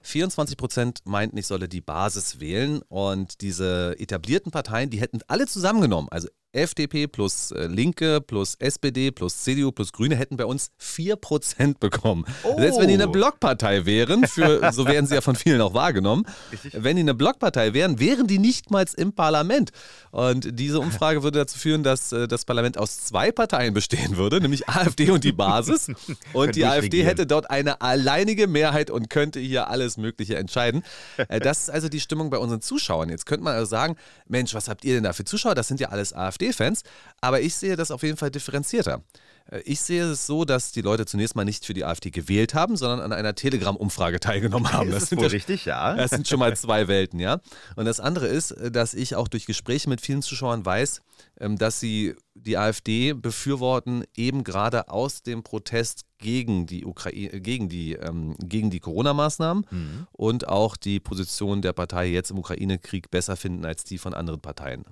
[0.00, 2.80] 24 Prozent meinten, ich solle die Basis wählen.
[2.88, 9.10] Und diese etablierten Parteien, die hätten alle zusammengenommen, also FDP plus äh, Linke plus SPD
[9.10, 12.24] plus CDU plus Grüne hätten bei uns 4% bekommen.
[12.42, 12.58] Oh.
[12.58, 16.24] Selbst wenn die eine Blockpartei wären, für, so werden sie ja von vielen auch wahrgenommen,
[16.72, 19.70] wenn die eine Blockpartei wären, wären die nicht mal im Parlament.
[20.10, 24.40] Und diese Umfrage würde dazu führen, dass äh, das Parlament aus zwei Parteien bestehen würde,
[24.40, 25.90] nämlich AfD und die Basis.
[26.32, 30.82] Und die AfD hätte dort eine alleinige Mehrheit und könnte hier alles Mögliche entscheiden.
[31.28, 33.08] Äh, das ist also die Stimmung bei unseren Zuschauern.
[33.08, 35.54] Jetzt könnte man also sagen, Mensch, was habt ihr denn da für Zuschauer?
[35.54, 36.45] Das sind ja alles AfD.
[36.46, 36.82] AfD-Fans,
[37.20, 39.02] aber ich sehe das auf jeden Fall differenzierter.
[39.50, 42.54] Äh, ich sehe es so, dass die Leute zunächst mal nicht für die AfD gewählt
[42.54, 44.90] haben, sondern an einer Telegram-Umfrage teilgenommen haben.
[44.90, 45.94] Das, das ist wohl ja, richtig, ja.
[45.96, 47.40] Das sind schon mal zwei Welten, ja.
[47.76, 51.02] Und das andere ist, dass ich auch durch Gespräche mit vielen Zuschauern weiß,
[51.40, 57.68] ähm, dass sie die AfD befürworten, eben gerade aus dem Protest gegen die Ukraine, gegen
[57.68, 60.06] die, ähm, gegen die Corona-Maßnahmen mhm.
[60.12, 64.40] und auch die Position der Partei jetzt im Ukraine-Krieg besser finden als die von anderen
[64.40, 64.84] Parteien.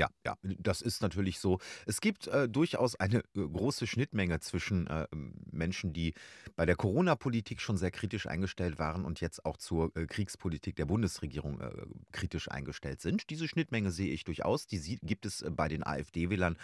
[0.00, 1.58] Ja, ja, das ist natürlich so.
[1.84, 5.06] Es gibt äh, durchaus eine äh, große Schnittmenge zwischen äh,
[5.52, 6.14] Menschen, die
[6.56, 10.86] bei der Corona-Politik schon sehr kritisch eingestellt waren und jetzt auch zur äh, Kriegspolitik der
[10.86, 11.70] Bundesregierung äh,
[12.12, 13.28] kritisch eingestellt sind.
[13.28, 14.66] Diese Schnittmenge sehe ich durchaus.
[14.66, 16.56] Die sie gibt es äh, bei den AfD-Wählern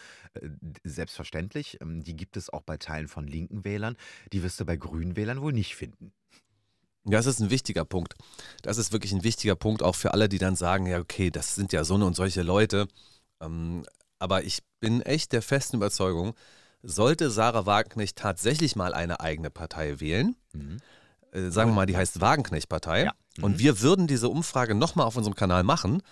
[0.83, 1.77] selbstverständlich.
[1.83, 3.97] Ähm, die gibt es auch bei Teilen von linken Wählern.
[4.33, 6.11] Die wirst du bei grünen Wählern wohl nicht finden.
[7.05, 8.15] Das ist ein wichtiger Punkt.
[8.63, 11.55] Das ist wirklich ein wichtiger Punkt, auch für alle, die dann sagen, ja, okay, das
[11.55, 12.89] sind ja so eine und solche Leute.
[13.41, 13.85] Ähm,
[14.19, 16.35] aber ich bin echt der festen Überzeugung,
[16.83, 20.79] sollte Sarah Wagenknecht tatsächlich mal eine eigene Partei wählen, mhm.
[21.33, 23.13] äh, sagen wir mal, die heißt Wagenknecht-Partei, ja.
[23.39, 23.45] mhm.
[23.45, 26.03] und wir würden diese Umfrage nochmal auf unserem Kanal machen,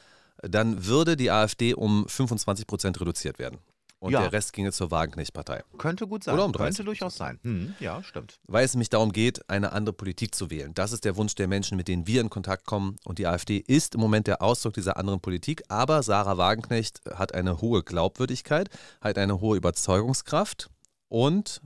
[0.43, 3.59] dann würde die AfD um 25 Prozent reduziert werden
[4.05, 4.21] und ja.
[4.21, 5.63] der Rest ginge zur Wagenknecht-Partei.
[5.79, 6.35] Könnte gut sein.
[6.35, 6.77] Oder um 30.
[6.77, 7.41] Könnte durchaus sein.
[7.43, 7.75] Mhm.
[7.81, 8.39] Ja, stimmt.
[8.47, 10.75] Weil es nämlich darum geht, eine andere Politik zu wählen.
[10.75, 12.97] Das ist der Wunsch der Menschen, mit denen wir in Kontakt kommen.
[13.07, 15.63] Und die AfD ist im Moment der Ausdruck dieser anderen Politik.
[15.69, 18.69] Aber Sarah Wagenknecht hat eine hohe Glaubwürdigkeit,
[19.01, 20.69] hat eine hohe Überzeugungskraft
[21.09, 21.63] und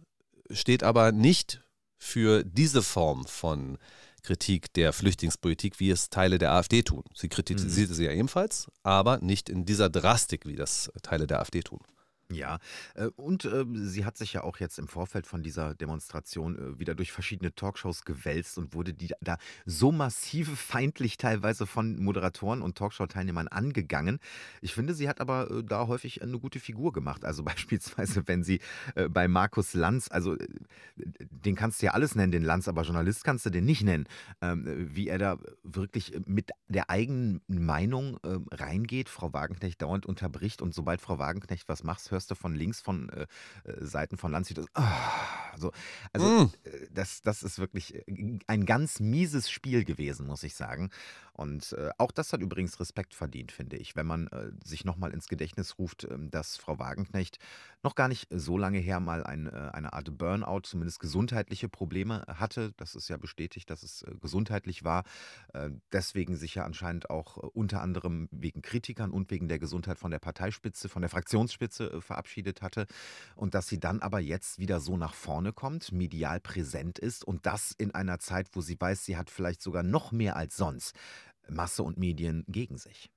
[0.53, 1.61] steht aber nicht
[1.97, 3.79] für diese Form von
[4.23, 7.03] Kritik der Flüchtlingspolitik, wie es Teile der AfD tun.
[7.15, 7.97] Sie kritisierte mhm.
[7.97, 11.81] sie ja ebenfalls, aber nicht in dieser Drastik, wie das Teile der AfD tun.
[12.31, 12.59] Ja,
[12.95, 16.79] äh, und äh, sie hat sich ja auch jetzt im Vorfeld von dieser Demonstration äh,
[16.79, 22.61] wieder durch verschiedene Talkshows gewälzt und wurde die da so massiv feindlich teilweise von Moderatoren
[22.61, 24.19] und Talkshow-Teilnehmern angegangen.
[24.61, 27.25] Ich finde, sie hat aber äh, da häufig eine gute Figur gemacht.
[27.25, 28.61] Also beispielsweise, wenn sie
[29.11, 30.37] bei Markus Lanz, also
[30.97, 34.07] den kannst du ja alles nennen, den Lanz, aber Journalist kannst du den nicht nennen,
[34.41, 34.65] ähm,
[34.95, 40.75] wie er da wirklich mit der eigenen Meinung ähm, reingeht, Frau Wagenknecht dauernd unterbricht und
[40.75, 43.27] sobald Frau Wagenknecht was macht, hörst du von links von äh,
[43.65, 44.67] äh Seiten von Landshut.
[44.75, 45.71] Ah, so.
[46.13, 46.53] Also mm.
[46.91, 50.91] das, das ist wirklich äh, ein ganz mieses Spiel gewesen, muss ich sagen.
[51.39, 55.13] Und äh, auch das hat übrigens Respekt verdient, finde ich, wenn man äh, sich nochmal
[55.13, 57.39] ins Gedächtnis ruft, äh, dass Frau Wagenknecht
[57.85, 62.25] noch gar nicht so lange her mal ein, äh, eine Art Burnout, zumindest gesundheitliche Probleme
[62.27, 62.73] hatte.
[62.77, 65.05] Das ist ja bestätigt, dass es äh, gesundheitlich war.
[65.55, 70.11] Äh, deswegen sich ja anscheinend auch unter anderem wegen Kritikern und wegen der Gesundheit von
[70.11, 72.89] der Parteispitze, von der Fraktionsspitze verabschiedet hatte.
[73.37, 77.47] Und dass sie dann aber jetzt wieder so nach vorne kommt, medial präsent ist und
[77.47, 80.97] das in einer Zeit, wo sie weiß, sie hat vielleicht sogar noch mehr als sonst
[81.51, 83.11] Masse und Medien gegen sich.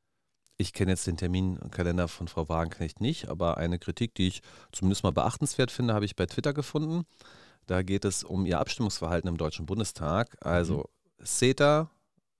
[0.57, 4.41] Ich kenne jetzt den Terminkalender von Frau Wagenknecht nicht, aber eine Kritik, die ich
[4.71, 7.05] zumindest mal beachtenswert finde, habe ich bei Twitter gefunden.
[7.65, 10.37] Da geht es um ihr Abstimmungsverhalten im Deutschen Bundestag.
[10.39, 10.89] Also
[11.19, 11.25] mhm.
[11.25, 11.89] CETA,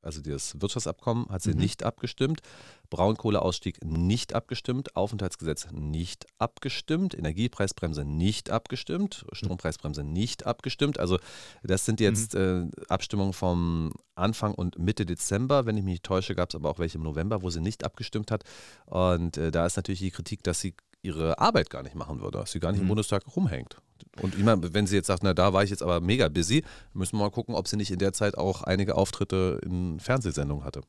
[0.02, 1.60] also das Wirtschaftsabkommen, hat sie mhm.
[1.60, 2.42] nicht abgestimmt.
[2.90, 11.00] Braunkohleausstieg nicht abgestimmt, Aufenthaltsgesetz nicht abgestimmt, Energiepreisbremse nicht abgestimmt, Strompreisbremse nicht abgestimmt.
[11.00, 11.18] Also
[11.64, 12.72] das sind jetzt mhm.
[12.78, 15.66] äh, Abstimmungen vom Anfang und Mitte Dezember.
[15.66, 17.86] Wenn ich mich nicht täusche, gab es aber auch welche im November, wo sie nicht
[17.86, 18.44] abgestimmt hat.
[18.86, 22.40] Und äh, da ist natürlich die Kritik, dass sie ihre Arbeit gar nicht machen würde,
[22.40, 22.86] dass sie gar nicht mhm.
[22.86, 23.78] im Bundestag rumhängt.
[24.20, 26.64] Und ich meine, wenn sie jetzt sagt, na da war ich jetzt aber mega busy,
[26.94, 30.66] müssen wir mal gucken, ob sie nicht in der Zeit auch einige Auftritte in Fernsehsendungen
[30.66, 30.82] hatte.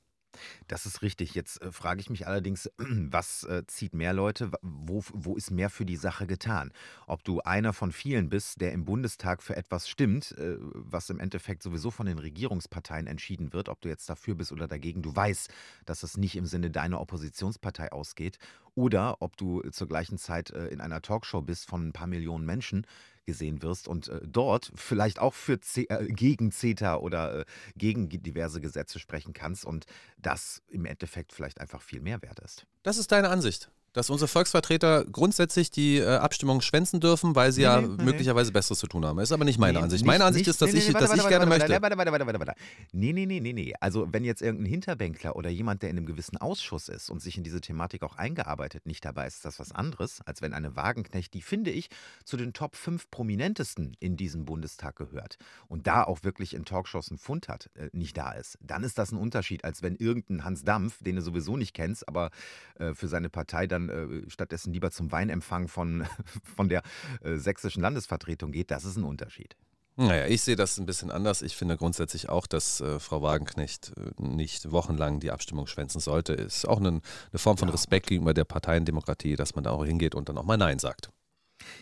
[0.69, 1.35] Das ist richtig.
[1.35, 4.51] Jetzt äh, frage ich mich allerdings, was äh, zieht mehr Leute?
[4.63, 6.73] Wo, wo ist mehr für die Sache getan?
[7.07, 11.21] Ob du einer von vielen bist, der im Bundestag für etwas stimmt, äh, was im
[11.21, 15.15] Endeffekt sowieso von den Regierungsparteien entschieden wird, ob du jetzt dafür bist oder dagegen, du
[15.15, 15.51] weißt,
[15.85, 18.39] dass es nicht im Sinne deiner Oppositionspartei ausgeht,
[18.75, 22.47] oder ob du zur gleichen Zeit äh, in einer Talkshow bist von ein paar Millionen
[22.47, 22.87] Menschen,
[23.25, 27.45] gesehen wirst und äh, dort vielleicht auch für C äh, gegen CETA oder äh,
[27.77, 29.87] gegen diverse Gesetze sprechen kannst und
[30.19, 32.67] das im Endeffekt vielleicht einfach viel mehr wert ist.
[32.83, 37.61] Das ist deine Ansicht dass unsere Volksvertreter grundsätzlich die äh, Abstimmung schwänzen dürfen, weil sie
[37.61, 38.55] nee, ja nee, möglicherweise nee.
[38.55, 39.19] Besseres zu tun haben.
[39.19, 40.05] Ist aber nicht meine Ansicht.
[40.05, 41.83] Meine Ansicht ist, dass ich, dass warte, ich gerne warte, möchte.
[41.83, 42.55] Warte, warte, warte, warte, warte.
[42.93, 43.75] Nee, nee, nee, nee, nee.
[43.81, 47.37] Also wenn jetzt irgendein Hinterbänkler oder jemand, der in einem gewissen Ausschuss ist und sich
[47.37, 50.75] in diese Thematik auch eingearbeitet, nicht dabei ist, ist das was anderes, als wenn eine
[50.77, 51.89] Wagenknecht, die finde ich,
[52.25, 55.37] zu den Top 5 prominentesten in diesem Bundestag gehört
[55.69, 58.59] und da auch wirklich in Talkshows einen Fund hat, äh, nicht da ist.
[58.61, 62.09] Dann ist das ein Unterschied, als wenn irgendein Hans Dampf, den du sowieso nicht kennst,
[62.09, 62.31] aber
[62.79, 66.07] äh, für seine Partei dann äh, stattdessen stattdessen lieber zum Weinempfang von,
[66.57, 66.83] von der
[67.23, 69.57] äh, sächsischen Landesvertretung geht, das ist ein Unterschied.
[69.97, 71.43] Naja, ich sehe das ein bisschen anders.
[71.43, 76.33] Ich finde grundsätzlich auch, dass äh, Frau Wagenknecht äh, nicht wochenlang die Abstimmung schwänzen sollte.
[76.33, 77.03] Ist auch eine, eine
[77.39, 77.73] Form von ja.
[77.73, 81.11] Respekt gegenüber der Parteiendemokratie, dass man da auch hingeht und dann auch mal Nein sagt.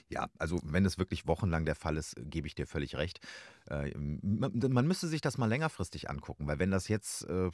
[0.08, 3.20] Ja, also wenn es wirklich wochenlang der Fall ist, gebe ich dir völlig recht.
[3.68, 7.50] Äh, man, müsste sich das mal längerfristig angucken, weil wenn das jetzt äh, äh,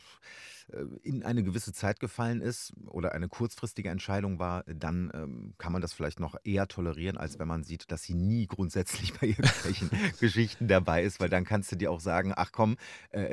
[1.03, 5.83] in eine gewisse Zeit gefallen ist oder eine kurzfristige Entscheidung war, dann ähm, kann man
[5.83, 9.91] das vielleicht noch eher tolerieren, als wenn man sieht, dass sie nie grundsätzlich bei irgendwelchen
[10.21, 12.77] Geschichten dabei ist, weil dann kannst du dir auch sagen, ach komm,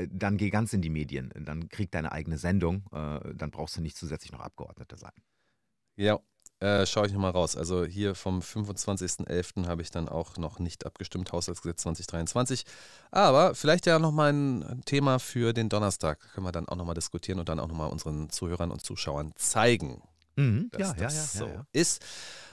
[0.10, 3.97] dann geh ganz in die Medien, dann krieg deine eigene Sendung, dann brauchst du nicht
[3.97, 5.12] zusätzlich noch Abgeordnete sein.
[5.95, 6.19] Ja,
[6.63, 7.58] äh, schaue ich nochmal raus.
[7.58, 9.67] Also hier vom 25.11.
[9.67, 12.63] habe ich dann auch noch nicht abgestimmt, Haushaltsgesetz 2023.
[13.12, 16.19] Aber vielleicht ja nochmal ein Thema für den Donnerstag.
[16.34, 20.02] Können wir dann auch nochmal diskutieren und dann auch nochmal unseren Zuhörern und Zuschauern zeigen,
[20.36, 21.65] Mhm, dass ja, das ja, ja, so ja, ja.
[21.74, 22.04] ist.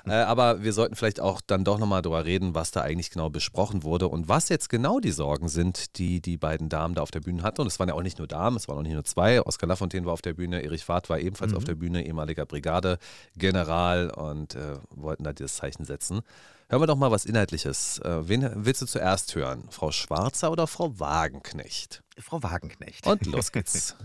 [0.06, 3.28] Äh, aber wir sollten vielleicht auch dann doch nochmal darüber reden, was da eigentlich genau
[3.28, 7.10] besprochen wurde und was jetzt genau die Sorgen sind, die die beiden Damen da auf
[7.10, 7.60] der Bühne hatten.
[7.60, 9.42] Und es waren ja auch nicht nur Damen, es waren auch nicht nur zwei.
[9.42, 11.56] Oskar Lafontaine war auf der Bühne, Erich Fahrt war ebenfalls Mhm.
[11.58, 16.20] auf der Bühne, ehemaliger Brigadegeneral und äh, wollten da dieses Zeichen setzen.
[16.68, 17.98] Hören wir doch mal was Inhaltliches.
[17.98, 19.64] Äh, wen willst du zuerst hören?
[19.70, 22.02] Frau Schwarzer oder Frau Wagenknecht?
[22.18, 23.06] Frau Wagenknecht.
[23.06, 23.96] Und los geht's.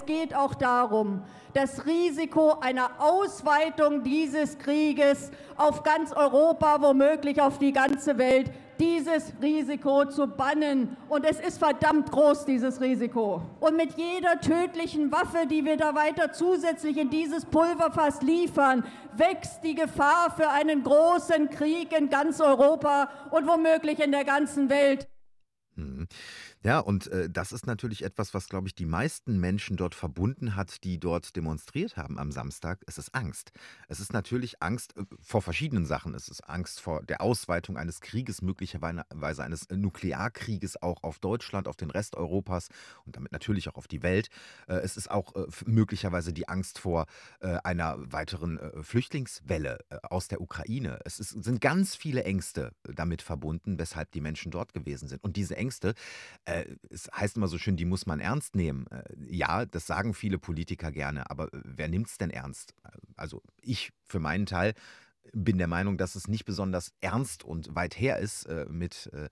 [0.00, 7.58] Es geht auch darum, das Risiko einer Ausweitung dieses Krieges auf ganz Europa, womöglich auf
[7.58, 10.96] die ganze Welt, dieses Risiko zu bannen.
[11.10, 13.42] Und es ist verdammt groß, dieses Risiko.
[13.60, 19.62] Und mit jeder tödlichen Waffe, die wir da weiter zusätzlich in dieses Pulverfass liefern, wächst
[19.62, 25.10] die Gefahr für einen großen Krieg in ganz Europa und womöglich in der ganzen Welt.
[25.76, 26.08] Mhm.
[26.62, 30.56] Ja, und äh, das ist natürlich etwas, was, glaube ich, die meisten Menschen dort verbunden
[30.56, 32.82] hat, die dort demonstriert haben am Samstag.
[32.86, 33.52] Es ist Angst.
[33.88, 36.14] Es ist natürlich Angst äh, vor verschiedenen Sachen.
[36.14, 41.76] Es ist Angst vor der Ausweitung eines Krieges, möglicherweise eines Nuklearkrieges auch auf Deutschland, auf
[41.76, 42.68] den Rest Europas
[43.06, 44.28] und damit natürlich auch auf die Welt.
[44.68, 47.06] Äh, es ist auch äh, möglicherweise die Angst vor
[47.40, 50.98] äh, einer weiteren Flüchtlingswelle aus der Ukraine.
[51.06, 55.24] Es ist, sind ganz viele Ängste damit verbunden, weshalb die Menschen dort gewesen sind.
[55.24, 55.94] Und diese Ängste,
[56.50, 58.86] äh, es heißt immer so schön, die muss man ernst nehmen.
[58.88, 62.74] Äh, ja, das sagen viele Politiker gerne, aber äh, wer nimmt es denn ernst?
[63.16, 64.74] Also ich für meinen Teil
[65.32, 69.28] bin der Meinung, dass es nicht besonders ernst und weit her ist äh, mit, äh,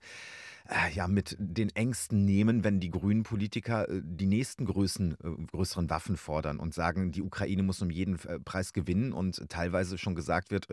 [0.69, 5.45] äh, ja, mit den Ängsten nehmen, wenn die grünen Politiker äh, die nächsten Größen, äh,
[5.47, 10.15] größeren Waffen fordern und sagen, die Ukraine muss um jeden Preis gewinnen und teilweise schon
[10.15, 10.67] gesagt wird,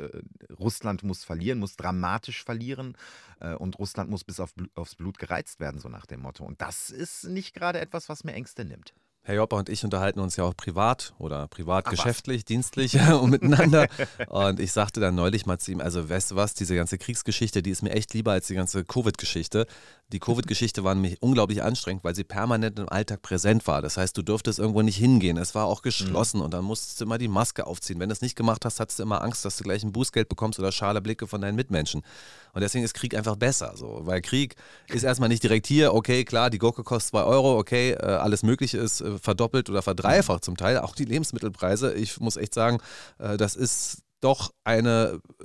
[0.58, 2.96] Russland muss verlieren, muss dramatisch verlieren
[3.40, 6.44] äh, und Russland muss bis auf, aufs Blut gereizt werden, so nach dem Motto.
[6.44, 8.94] Und das ist nicht gerade etwas, was mir Ängste nimmt.
[9.26, 13.88] Herr Jopper und ich unterhalten uns ja auch privat oder privat, geschäftlich, dienstlich und miteinander.
[14.28, 17.60] Und ich sagte dann neulich mal zu ihm, also weißt du was, diese ganze Kriegsgeschichte,
[17.60, 19.66] die ist mir echt lieber als die ganze Covid-Geschichte.
[20.12, 23.82] Die Covid-Geschichte war nämlich unglaublich anstrengend, weil sie permanent im Alltag präsent war.
[23.82, 25.38] Das heißt, du durftest irgendwo nicht hingehen.
[25.38, 27.98] Es war auch geschlossen und dann musstest du immer die Maske aufziehen.
[27.98, 30.28] Wenn du es nicht gemacht hast, hattest du immer Angst, dass du gleich ein Bußgeld
[30.28, 32.04] bekommst oder schale Blicke von deinen Mitmenschen.
[32.52, 33.72] Und deswegen ist Krieg einfach besser.
[33.74, 34.02] So.
[34.04, 34.54] Weil Krieg
[34.86, 38.44] ist erstmal nicht direkt hier, okay, klar, die Gurke kostet 2 Euro, okay, äh, alles
[38.44, 40.78] Mögliche ist äh, verdoppelt oder verdreifacht zum Teil.
[40.78, 41.94] Auch die Lebensmittelpreise.
[41.94, 42.78] Ich muss echt sagen,
[43.18, 45.44] äh, das ist doch eine äh,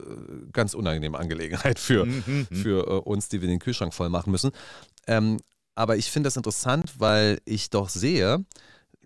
[0.52, 2.08] ganz unangenehme Angelegenheit für,
[2.52, 4.52] für äh, uns, die wir den Kühlschrank voll machen müssen.
[5.08, 5.40] Ähm,
[5.76, 8.46] aber ich finde das interessant, weil ich doch sehe,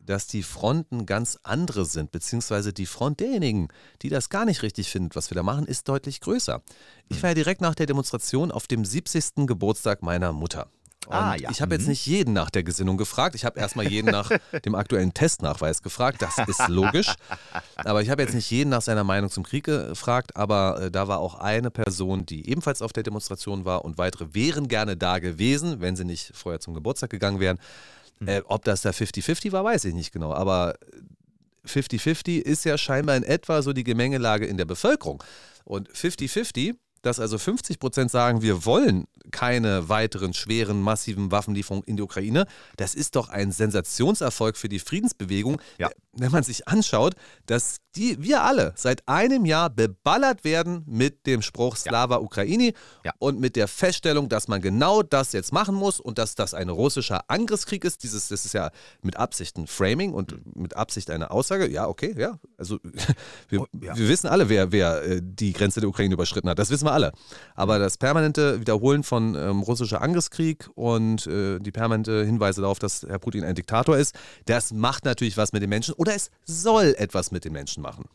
[0.05, 3.69] dass die Fronten ganz andere sind, beziehungsweise die Front derjenigen,
[4.01, 6.61] die das gar nicht richtig finden, was wir da machen, ist deutlich größer.
[7.09, 9.47] Ich war ja direkt nach der Demonstration auf dem 70.
[9.47, 10.69] Geburtstag meiner Mutter.
[11.13, 11.49] Ah, ja.
[11.51, 11.89] Ich habe jetzt Mhm.
[11.89, 13.35] nicht jeden nach der Gesinnung gefragt.
[13.35, 14.29] Ich habe erstmal jeden nach
[14.65, 16.21] dem aktuellen Testnachweis gefragt.
[16.21, 17.13] Das ist logisch.
[17.75, 20.35] Aber ich habe jetzt nicht jeden nach seiner Meinung zum Krieg gefragt.
[20.35, 24.33] Aber äh, da war auch eine Person, die ebenfalls auf der Demonstration war und weitere
[24.33, 27.59] wären gerne da gewesen, wenn sie nicht vorher zum Geburtstag gegangen wären.
[28.25, 30.33] Äh, ob das da 50-50 war, weiß ich nicht genau.
[30.33, 30.75] Aber
[31.67, 35.23] 50-50 ist ja scheinbar in etwa so die Gemengelage in der Bevölkerung.
[35.63, 41.97] Und 50-50, dass also 50 Prozent sagen, wir wollen keine weiteren schweren, massiven Waffenlieferungen in
[41.97, 42.45] die Ukraine,
[42.77, 45.89] das ist doch ein Sensationserfolg für die Friedensbewegung, Ja.
[46.17, 47.13] Wenn man sich anschaut,
[47.45, 52.73] dass die, wir alle seit einem Jahr beballert werden mit dem Spruch Slava Ukraini
[53.05, 53.13] Ja.
[53.19, 56.67] und mit der Feststellung, dass man genau das jetzt machen muss und dass das ein
[56.69, 58.03] russischer Angriffskrieg ist.
[58.03, 58.69] Dieses, das ist ja
[59.01, 61.69] mit Absicht ein Framing und mit Absicht eine Aussage.
[61.69, 62.37] Ja, okay, ja.
[62.57, 62.79] Also
[63.49, 63.95] wir, Oh, ja.
[63.97, 66.59] wir wissen alle, wer, wer äh, die Grenze der Ukraine überschritten hat.
[66.59, 67.13] Das wissen wir alle.
[67.55, 73.03] Aber das permanente Wiederholen von ähm, russischer Angriffskrieg und äh, die permanente Hinweise darauf, dass
[73.07, 76.93] Herr Putin ein Diktator ist, das macht natürlich was mit den Menschen oder es soll
[76.99, 78.07] etwas mit den Menschen machen.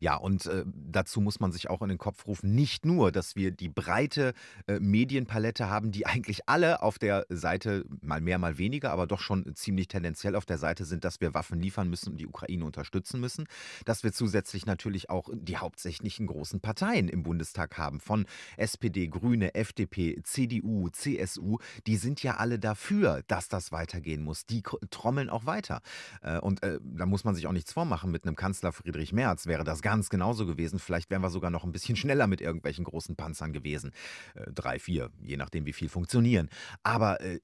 [0.00, 3.36] Ja, und äh, dazu muss man sich auch in den Kopf rufen, nicht nur, dass
[3.36, 4.34] wir die breite
[4.66, 9.20] äh, Medienpalette haben, die eigentlich alle auf der Seite, mal mehr, mal weniger, aber doch
[9.20, 12.64] schon ziemlich tendenziell auf der Seite sind, dass wir Waffen liefern müssen und die Ukraine
[12.64, 13.46] unterstützen müssen,
[13.84, 19.54] dass wir zusätzlich natürlich auch die hauptsächlichen großen Parteien im Bundestag haben, von SPD, Grüne,
[19.54, 24.46] FDP, CDU, CSU, die sind ja alle dafür, dass das weitergehen muss.
[24.46, 25.80] Die trommeln auch weiter.
[26.22, 28.10] Äh, Und äh, da muss man sich auch nichts vormachen.
[28.10, 30.78] Mit einem Kanzler Friedrich Merz wäre das ganz genauso gewesen.
[30.78, 33.92] Vielleicht wären wir sogar noch ein bisschen schneller mit irgendwelchen großen Panzern gewesen.
[34.34, 36.48] Äh, Drei, vier, je nachdem, wie viel funktionieren.
[36.82, 37.40] Aber äh,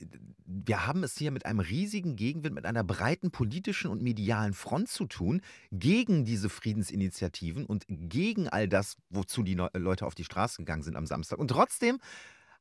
[0.47, 4.89] wir haben es hier mit einem riesigen Gegenwind, mit einer breiten politischen und medialen Front
[4.89, 5.41] zu tun,
[5.73, 10.83] gegen diese Friedensinitiativen und gegen all das, wozu die Neu- Leute auf die Straße gegangen
[10.83, 11.39] sind am Samstag.
[11.39, 11.99] Und trotzdem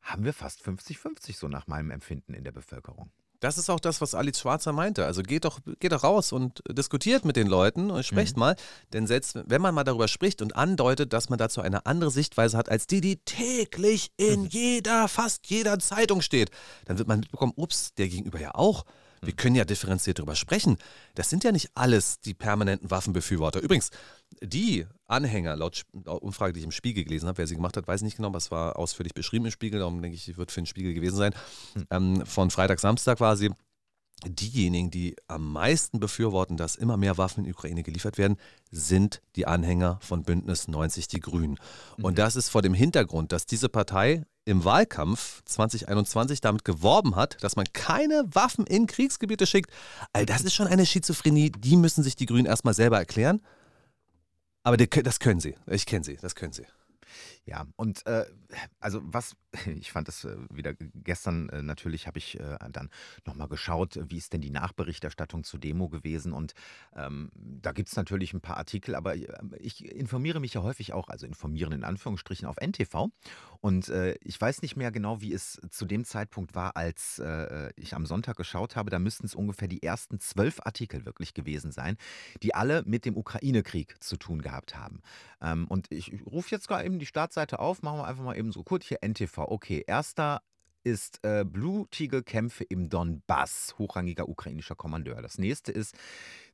[0.01, 3.11] haben wir fast 50-50 so nach meinem Empfinden in der Bevölkerung.
[3.39, 5.05] Das ist auch das, was Alice Schwarzer meinte.
[5.05, 8.55] Also geht doch, geht doch raus und diskutiert mit den Leuten und sprecht mal.
[8.91, 12.57] Denn selbst wenn man mal darüber spricht und andeutet, dass man dazu eine andere Sichtweise
[12.57, 16.51] hat, als die, die täglich in jeder, fast jeder Zeitung steht,
[16.85, 18.83] dann wird man mitbekommen, ups, der Gegenüber ja auch.
[19.21, 20.77] Wir können ja differenziert darüber sprechen.
[21.15, 23.61] Das sind ja nicht alles die permanenten Waffenbefürworter.
[23.61, 23.91] Übrigens,
[24.41, 28.01] die Anhänger, laut Umfrage, die ich im Spiegel gelesen habe, wer sie gemacht hat, weiß
[28.01, 30.61] ich nicht genau, aber es war ausführlich beschrieben im Spiegel, darum denke ich, wird für
[30.61, 31.33] den Spiegel gewesen sein.
[31.89, 33.49] Ähm, von Freitag, Samstag quasi.
[34.25, 38.35] Diejenigen, die am meisten befürworten, dass immer mehr Waffen in die Ukraine geliefert werden,
[38.69, 41.57] sind die Anhänger von Bündnis 90 Die Grünen.
[42.01, 47.37] Und das ist vor dem Hintergrund, dass diese Partei im Wahlkampf 2021 damit geworben hat,
[47.43, 49.71] dass man keine Waffen in Kriegsgebiete schickt.
[50.11, 53.41] All das ist schon eine Schizophrenie, die müssen sich die Grünen erstmal selber erklären.
[54.63, 55.55] Aber das können sie.
[55.67, 56.65] Ich kenne sie, das können sie.
[57.49, 58.25] Ja, und äh,
[58.79, 59.35] also was,
[59.65, 62.91] ich fand das äh, wieder gestern äh, natürlich, habe ich äh, dann
[63.25, 66.31] nochmal geschaut, wie ist denn die Nachberichterstattung zur Demo gewesen?
[66.31, 66.53] Und
[66.95, 70.93] ähm, da gibt es natürlich ein paar Artikel, aber äh, ich informiere mich ja häufig
[70.93, 73.09] auch, also informieren in Anführungsstrichen auf NTV
[73.61, 77.71] und äh, ich weiß nicht mehr genau, wie es zu dem Zeitpunkt war, als äh,
[77.75, 81.71] ich am Sonntag geschaut habe, da müssten es ungefähr die ersten zwölf Artikel wirklich gewesen
[81.71, 81.97] sein,
[82.41, 85.01] die alle mit dem Ukraine-Krieg zu tun gehabt haben.
[85.41, 87.05] Ähm, und ich rufe jetzt gerade eben die
[87.39, 89.37] Startseite auf, machen wir einfach mal eben so kurz hier NTV.
[89.47, 90.41] Okay, erster
[90.83, 95.21] ist äh, Blutige-Kämpfe im Donbass, hochrangiger ukrainischer Kommandeur.
[95.21, 95.95] Das nächste ist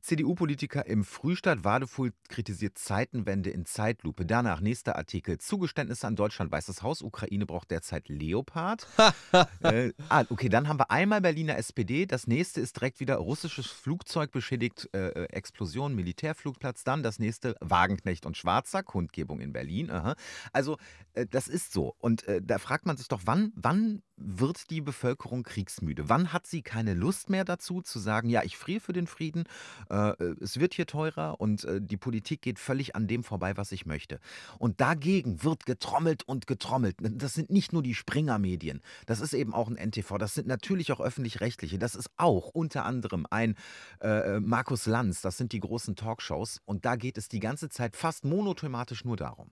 [0.06, 4.24] CDU-Politiker im Frühstadt Wadefuhl kritisiert Zeitenwende in Zeitlupe.
[4.24, 5.40] Danach nächster Artikel.
[5.40, 6.52] Zugeständnisse an Deutschland.
[6.52, 7.02] Weißes Haus.
[7.02, 8.88] Ukraine braucht derzeit Leopard.
[9.64, 12.06] äh, ah, okay, dann haben wir einmal Berliner SPD.
[12.06, 14.88] Das nächste ist direkt wieder russisches Flugzeug beschädigt.
[14.94, 16.84] Äh, äh, Explosion, Militärflugplatz.
[16.84, 18.84] Dann das nächste Wagenknecht und Schwarzer.
[18.84, 19.90] Kundgebung in Berlin.
[19.90, 20.16] Aha.
[20.54, 20.78] Also,
[21.14, 21.96] äh, das ist so.
[21.98, 26.10] Und äh, da fragt man sich doch, wann, wann wird die Bevölkerung kriegsmüde?
[26.10, 29.44] Wann hat sie keine Lust mehr dazu, zu sagen, ja, ich friere für den Frieden,
[29.90, 33.58] äh, äh, es wird hier teurer und äh, die Politik geht völlig an dem vorbei,
[33.58, 34.20] was ich möchte.
[34.60, 36.98] Und dagegen wird getrommelt und getrommelt.
[37.00, 40.92] Das sind nicht nur die Springer-Medien, das ist eben auch ein NTV, das sind natürlich
[40.92, 43.56] auch öffentlich-rechtliche, das ist auch unter anderem ein
[44.02, 47.70] äh, äh, Markus Lanz, das sind die großen Talkshows und da geht es die ganze
[47.70, 49.52] Zeit fast monothematisch nur darum.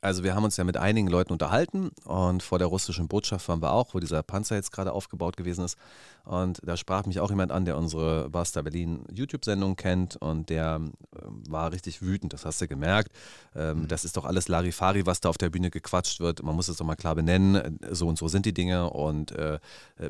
[0.00, 3.60] Also wir haben uns ja mit einigen Leuten unterhalten und vor der russischen Botschaft waren
[3.60, 5.76] wir auch, wo dieser Panzer jetzt gerade aufgebaut gewesen ist.
[6.24, 10.76] Und da sprach mich auch jemand an, der unsere Basta Berlin YouTube-Sendung kennt und der
[10.76, 13.12] ähm, war richtig wütend, das hast du gemerkt.
[13.54, 16.42] Ähm, Das ist doch alles Larifari, was da auf der Bühne gequatscht wird.
[16.42, 17.78] Man muss es doch mal klar benennen.
[17.90, 19.58] So und so sind die Dinge und äh,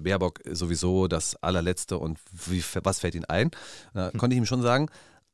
[0.00, 3.50] Baerbock sowieso das allerletzte und wie, was fällt Ihnen ein?
[3.94, 4.88] Da konnte ich ihm schon sagen,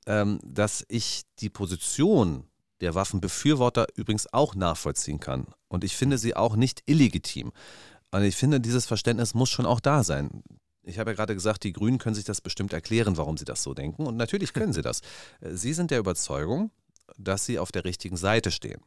[0.07, 2.45] ähm, dass ich die Position
[2.81, 5.47] der Waffenbefürworter übrigens auch nachvollziehen kann.
[5.69, 7.53] Und ich finde sie auch nicht illegitim.
[8.11, 10.43] Und ich finde, dieses Verständnis muss schon auch da sein.
[10.83, 13.63] Ich habe ja gerade gesagt, die Grünen können sich das bestimmt erklären, warum sie das
[13.63, 14.07] so denken.
[14.07, 15.01] Und natürlich können sie das.
[15.41, 16.71] Sie sind der Überzeugung,
[17.19, 18.81] dass sie auf der richtigen Seite stehen.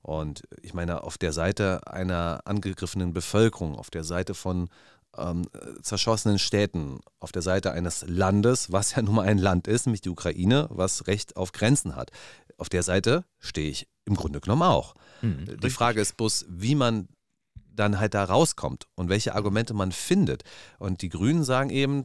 [0.00, 4.68] Und ich meine, auf der Seite einer angegriffenen Bevölkerung, auf der Seite von
[5.16, 5.46] ähm,
[5.82, 10.00] zerschossenen Städten, auf der Seite eines Landes, was ja nun mal ein Land ist, nämlich
[10.00, 12.10] die Ukraine, was Recht auf Grenzen hat.
[12.58, 14.94] Auf der Seite stehe ich im Grunde genommen auch.
[15.20, 17.08] Hm, die Frage ist bloß, wie man
[17.74, 20.42] dann halt da rauskommt und welche Argumente man findet.
[20.78, 22.04] Und die Grünen sagen eben,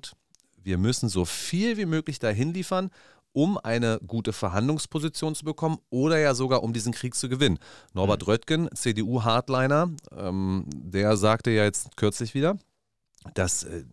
[0.61, 2.89] wir müssen so viel wie möglich dahin liefern,
[3.33, 7.59] um eine gute Verhandlungsposition zu bekommen oder ja sogar um diesen Krieg zu gewinnen.
[7.93, 8.25] Norbert mhm.
[8.25, 12.57] Röttgen, CDU-Hardliner, ähm, der sagte ja jetzt kürzlich wieder,
[13.33, 13.83] dass äh,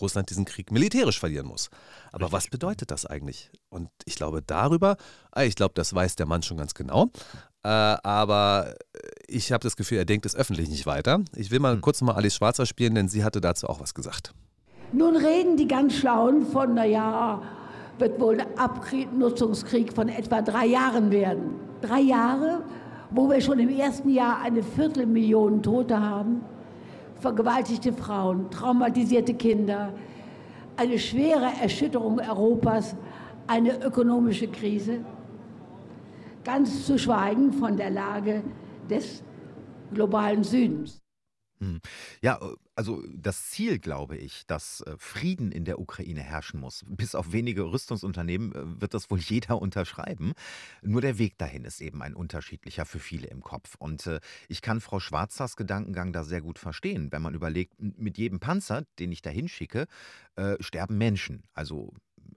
[0.00, 1.70] Russland diesen Krieg militärisch verlieren muss.
[2.12, 2.32] Aber Richtig.
[2.32, 3.50] was bedeutet das eigentlich?
[3.68, 4.96] Und ich glaube darüber,
[5.32, 7.10] ah, ich glaube, das weiß der Mann schon ganz genau,
[7.64, 8.74] äh, aber
[9.26, 11.20] ich habe das Gefühl, er denkt es öffentlich nicht weiter.
[11.34, 11.80] Ich will mal hm.
[11.80, 14.32] kurz mal Alice Schwarzer spielen, denn sie hatte dazu auch was gesagt.
[14.92, 17.42] Nun reden die ganz Schlauen von, naja,
[17.98, 21.60] wird wohl ein Abnutzungskrieg von etwa drei Jahren werden.
[21.82, 22.64] Drei Jahre,
[23.10, 26.42] wo wir schon im ersten Jahr eine Viertelmillion Tote haben
[27.20, 29.92] vergewaltigte Frauen, traumatisierte Kinder,
[30.76, 32.94] eine schwere Erschütterung Europas,
[33.46, 35.04] eine ökonomische Krise,
[36.44, 38.42] ganz zu schweigen von der Lage
[38.88, 39.22] des
[39.92, 41.00] globalen Südens.
[41.60, 41.80] Hm.
[42.22, 42.38] Ja,
[42.76, 47.32] also das Ziel, glaube ich, dass äh, Frieden in der Ukraine herrschen muss, bis auf
[47.32, 50.34] wenige Rüstungsunternehmen äh, wird das wohl jeder unterschreiben.
[50.82, 53.74] Nur der Weg dahin ist eben ein unterschiedlicher für viele im Kopf.
[53.78, 58.18] Und äh, ich kann Frau Schwarzers Gedankengang da sehr gut verstehen, wenn man überlegt, mit
[58.18, 59.86] jedem Panzer, den ich dahin schicke,
[60.60, 61.42] sterben Menschen.
[61.52, 61.92] Also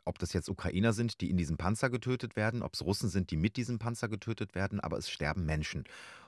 [0.06, 3.32] ob das jetzt Ukrainer sind, die in diesem Panzer getötet werden, ob es Russen sind,
[3.32, 5.84] die mit diesem Panzer getötet werden, aber es sterben Menschen.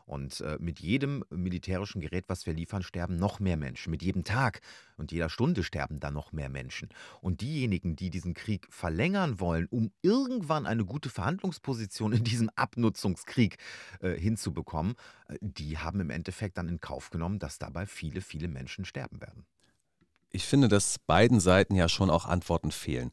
[0.06, 3.92] Und äh, mit jedem militärischen Gerät, was wir liefern, sterben noch mehr Menschen.
[3.92, 4.62] Mit jedem Tag
[4.98, 6.90] und jeder Stunde sterben dann noch mehr Menschen.
[7.22, 13.58] Und diejenigen, die diesen Krieg verlängern wollen, um irgendwann eine gute Verhandlungsposition in diesem Abnutzungskrieg
[14.02, 14.96] äh, hinzubekommen,
[15.28, 19.22] äh, die haben im Endeffekt dann in Kauf genommen, dass dabei viele, viele Menschen sterben
[19.22, 19.46] werden.
[20.36, 23.12] Ich finde, dass beiden Seiten ja schon auch Antworten fehlen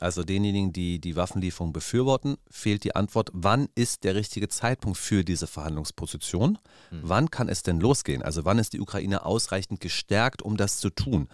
[0.00, 5.24] also denjenigen, die die Waffenlieferung befürworten, fehlt die Antwort, wann ist der richtige Zeitpunkt für
[5.24, 6.58] diese Verhandlungsposition?
[6.90, 7.00] Mhm.
[7.02, 8.22] Wann kann es denn losgehen?
[8.22, 11.28] Also wann ist die Ukraine ausreichend gestärkt, um das zu tun?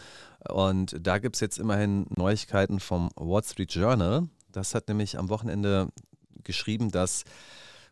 [0.48, 4.28] Und da gibt es jetzt immerhin Neuigkeiten vom Wall Street Journal.
[4.50, 5.88] Das hat nämlich am Wochenende
[6.42, 7.22] geschrieben, dass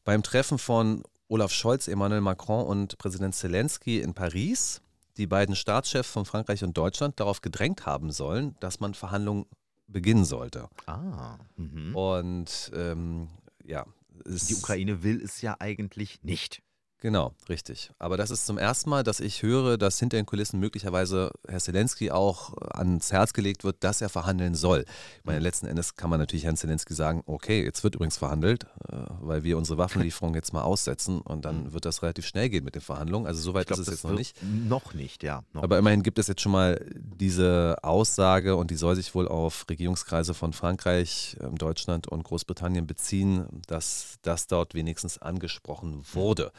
[0.03, 4.81] beim Treffen von Olaf Scholz, Emmanuel Macron und Präsident Zelensky in Paris
[5.18, 9.47] die beiden Staatschefs von Frankreich und Deutschland darauf gedrängt haben sollen, dass man Verhandlungen
[9.87, 10.68] beginnen sollte.
[10.87, 11.39] Ah.
[11.57, 11.95] Mhm.
[11.95, 13.28] Und ähm,
[13.64, 13.87] ja.
[14.26, 16.62] Die Ukraine will es ja eigentlich nicht.
[17.05, 17.90] Genau, richtig.
[17.98, 21.61] Aber das ist zum ersten Mal, dass ich höre, dass hinter den Kulissen möglicherweise Herr
[21.61, 24.86] Zelensky auch ans Herz gelegt wird, dass er verhandeln soll.
[25.18, 28.64] Ich meine, letzten Endes kann man natürlich Herrn Zelensky sagen, okay, jetzt wird übrigens verhandelt,
[28.88, 31.72] äh, weil wir unsere Waffenlieferung jetzt mal aussetzen und dann mhm.
[31.74, 33.26] wird das relativ schnell gehen mit den Verhandlungen.
[33.26, 34.42] Also soweit glaub, ist es jetzt noch nicht.
[34.42, 35.44] Noch nicht, ja.
[35.52, 39.28] Noch Aber immerhin gibt es jetzt schon mal diese Aussage und die soll sich wohl
[39.28, 46.50] auf Regierungskreise von Frankreich, ähm, Deutschland und Großbritannien beziehen, dass das dort wenigstens angesprochen wurde.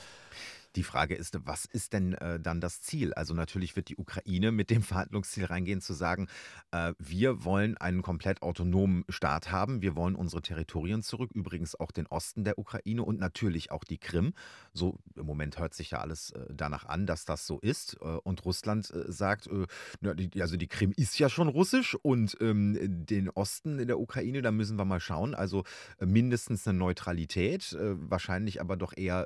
[0.75, 3.13] Die Frage ist, was ist denn äh, dann das Ziel?
[3.13, 6.27] Also natürlich wird die Ukraine mit dem Verhandlungsziel reingehen, zu sagen,
[6.71, 11.91] äh, wir wollen einen komplett autonomen Staat haben, wir wollen unsere Territorien zurück, übrigens auch
[11.91, 14.33] den Osten der Ukraine und natürlich auch die Krim.
[14.73, 17.97] So im Moment hört sich ja alles äh, danach an, dass das so ist.
[18.01, 19.67] Äh, und Russland äh, sagt, äh,
[20.01, 23.99] na, die, also die Krim ist ja schon russisch und ähm, den Osten in der
[23.99, 25.35] Ukraine, da müssen wir mal schauen.
[25.35, 25.63] Also
[25.99, 29.25] mindestens eine Neutralität, wahrscheinlich aber doch eher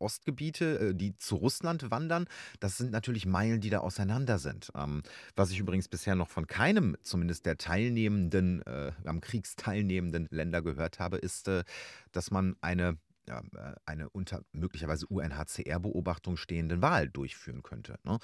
[0.00, 2.26] Ostgebiete die zu Russland wandern.
[2.60, 4.70] Das sind natürlich Meilen, die da auseinander sind.
[4.74, 5.02] Ähm,
[5.34, 10.98] was ich übrigens bisher noch von keinem, zumindest der teilnehmenden, äh, am Kriegsteilnehmenden Länder gehört
[10.98, 11.64] habe, ist, äh,
[12.12, 13.42] dass man eine äh,
[13.84, 17.98] eine unter möglicherweise UNHCR-Beobachtung stehenden Wahl durchführen könnte.
[18.04, 18.18] Ne?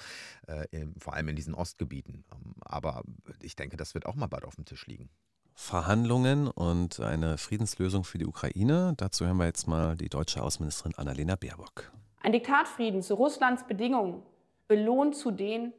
[0.47, 2.23] Äh, vor allem in diesen Ostgebieten.
[2.33, 3.03] Ähm, aber
[3.41, 5.09] ich denke, das wird auch mal bald auf dem Tisch liegen.
[5.55, 8.93] Verhandlungen und eine Friedenslösung für die Ukraine.
[8.97, 11.91] Dazu hören wir jetzt mal die deutsche Außenministerin Annalena Baerbock.
[12.23, 14.23] Ein Diktatfrieden zu Russlands Bedingungen
[14.69, 15.73] belohnt zudem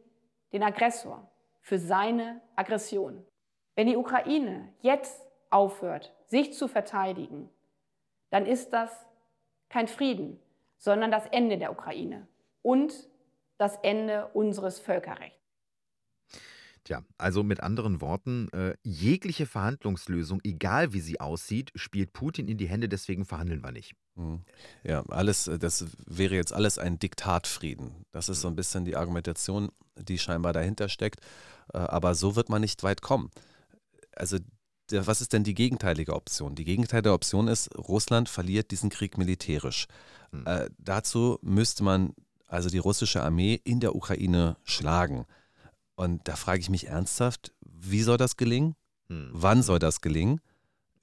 [0.53, 1.26] den Aggressor
[1.62, 3.24] für seine Aggression.
[3.74, 7.49] Wenn die Ukraine jetzt aufhört, sich zu verteidigen,
[8.28, 9.07] dann ist das
[9.70, 10.38] kein Frieden,
[10.76, 12.28] sondern das Ende der Ukraine
[12.61, 12.92] und
[13.57, 15.43] das Ende unseres Völkerrechts.
[16.85, 22.59] Tja, also mit anderen Worten, äh, jegliche Verhandlungslösung, egal wie sie aussieht, spielt Putin in
[22.59, 23.95] die Hände, deswegen verhandeln wir nicht.
[24.16, 24.43] Mhm.
[24.82, 28.05] Ja, alles, äh, das wäre jetzt alles ein Diktatfrieden.
[28.12, 31.20] Das ist so ein bisschen die Argumentation, die scheinbar dahinter steckt.
[31.72, 33.30] Äh, aber so wird man nicht weit kommen.
[34.14, 34.39] Also,
[34.91, 36.55] was ist denn die gegenteilige Option?
[36.55, 39.87] Die gegenteilige Option ist, Russland verliert diesen Krieg militärisch.
[40.32, 40.47] Mhm.
[40.47, 42.12] Äh, dazu müsste man
[42.47, 45.24] also die russische Armee in der Ukraine schlagen.
[45.97, 48.74] Und da frage ich mich ernsthaft, wie soll das gelingen?
[49.09, 49.30] Hm.
[49.32, 50.40] Wann soll das gelingen?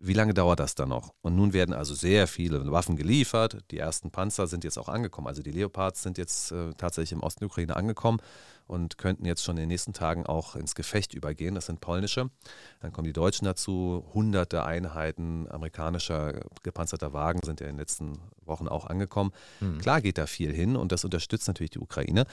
[0.04, 1.14] Wie lange dauert das dann noch?
[1.22, 3.60] Und nun werden also sehr viele Waffen geliefert.
[3.70, 5.28] Die ersten Panzer sind jetzt auch angekommen.
[5.28, 8.20] Also die Leopards sind jetzt äh, tatsächlich im Osten der Ukraine angekommen
[8.66, 11.54] und könnten jetzt schon in den nächsten Tagen auch ins Gefecht übergehen.
[11.54, 12.32] Das sind polnische.
[12.80, 14.04] Dann kommen die Deutschen dazu.
[14.14, 19.34] Hunderte Einheiten amerikanischer gepanzerter Wagen sind ja in den letzten Wochen auch angekommen.
[19.60, 19.80] Mhm.
[19.80, 22.26] Klar geht da viel hin und das unterstützt natürlich die Ukraine.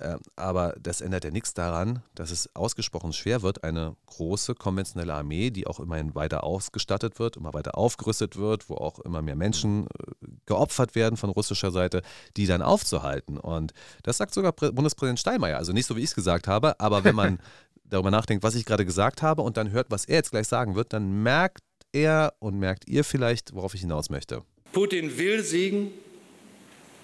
[0.00, 5.14] Ähm, aber das ändert ja nichts daran, dass es ausgesprochen schwer wird, eine große konventionelle
[5.14, 9.36] Armee, die auch immerhin weiter ausgestattet wird, immer weiter aufgerüstet wird, wo auch immer mehr
[9.36, 12.02] Menschen äh, geopfert werden von russischer Seite,
[12.36, 13.38] die dann aufzuhalten.
[13.38, 13.72] Und
[14.02, 15.58] das sagt sogar Bundespräsident Steinmeier.
[15.58, 17.38] Also nicht so, wie ich es gesagt habe, aber wenn man
[17.84, 20.74] darüber nachdenkt, was ich gerade gesagt habe und dann hört, was er jetzt gleich sagen
[20.74, 24.42] wird, dann merkt er und merkt ihr vielleicht, worauf ich hinaus möchte.
[24.72, 25.92] Putin will siegen,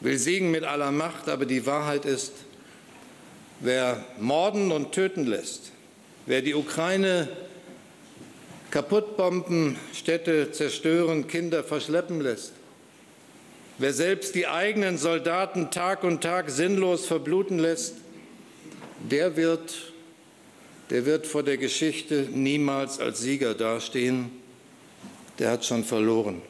[0.00, 2.32] will siegen mit aller Macht, aber die Wahrheit ist,
[3.60, 5.72] Wer morden und töten lässt,
[6.24, 7.28] wer die Ukraine
[8.70, 12.52] kaputtbomben, Städte zerstören, Kinder verschleppen lässt,
[13.76, 17.96] wer selbst die eigenen Soldaten Tag und Tag sinnlos verbluten lässt,
[19.10, 19.92] der wird,
[20.88, 24.30] der wird vor der Geschichte niemals als Sieger dastehen.
[25.38, 26.42] Der hat schon verloren.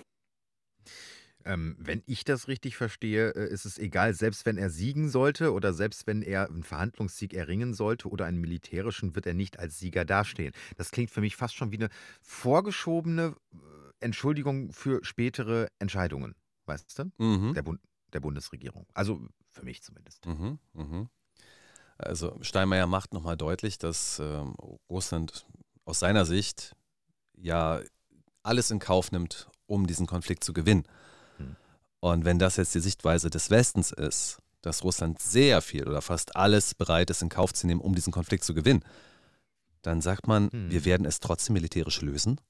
[1.44, 5.52] Ähm, wenn ich das richtig verstehe, äh, ist es egal, selbst wenn er siegen sollte
[5.52, 9.78] oder selbst wenn er einen Verhandlungssieg erringen sollte oder einen militärischen, wird er nicht als
[9.78, 10.52] Sieger dastehen.
[10.76, 11.88] Das klingt für mich fast schon wie eine
[12.20, 13.56] vorgeschobene äh,
[14.00, 16.34] Entschuldigung für spätere Entscheidungen,
[16.66, 17.12] weißt du?
[17.18, 17.54] Mhm.
[17.54, 17.80] Der, Bund,
[18.12, 18.86] der Bundesregierung.
[18.94, 20.26] Also für mich zumindest.
[20.26, 21.08] Mhm, mhm.
[21.98, 24.42] Also Steinmeier macht nochmal deutlich, dass äh,
[24.88, 25.46] Russland
[25.84, 26.74] aus seiner Sicht
[27.36, 27.80] ja
[28.42, 30.84] alles in Kauf nimmt, um diesen Konflikt zu gewinnen.
[32.00, 36.36] Und wenn das jetzt die Sichtweise des Westens ist, dass Russland sehr viel oder fast
[36.36, 38.84] alles bereit ist in Kauf zu nehmen, um diesen Konflikt zu gewinnen,
[39.82, 40.70] dann sagt man, hm.
[40.70, 42.40] wir werden es trotzdem militärisch lösen.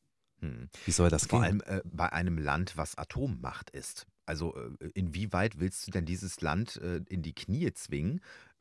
[0.40, 0.68] Hm.
[0.84, 1.60] Wie soll das Vor gehen?
[1.60, 4.06] Vor allem äh, bei einem Land, was Atommacht ist.
[4.26, 8.20] Also äh, inwieweit willst du denn dieses Land äh, in die Knie zwingen,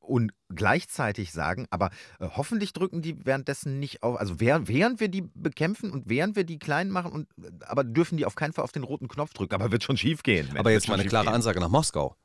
[0.10, 5.08] und gleichzeitig sagen, aber äh, hoffentlich drücken die währenddessen nicht auf, also während, während wir
[5.08, 8.54] die bekämpfen und während wir die klein machen, und, äh, aber dürfen die auf keinen
[8.54, 10.58] Fall auf den roten Knopf drücken, aber wird schon schief gehen.
[10.58, 11.36] Aber jetzt mal eine klare gehen.
[11.36, 12.16] Ansage nach Moskau.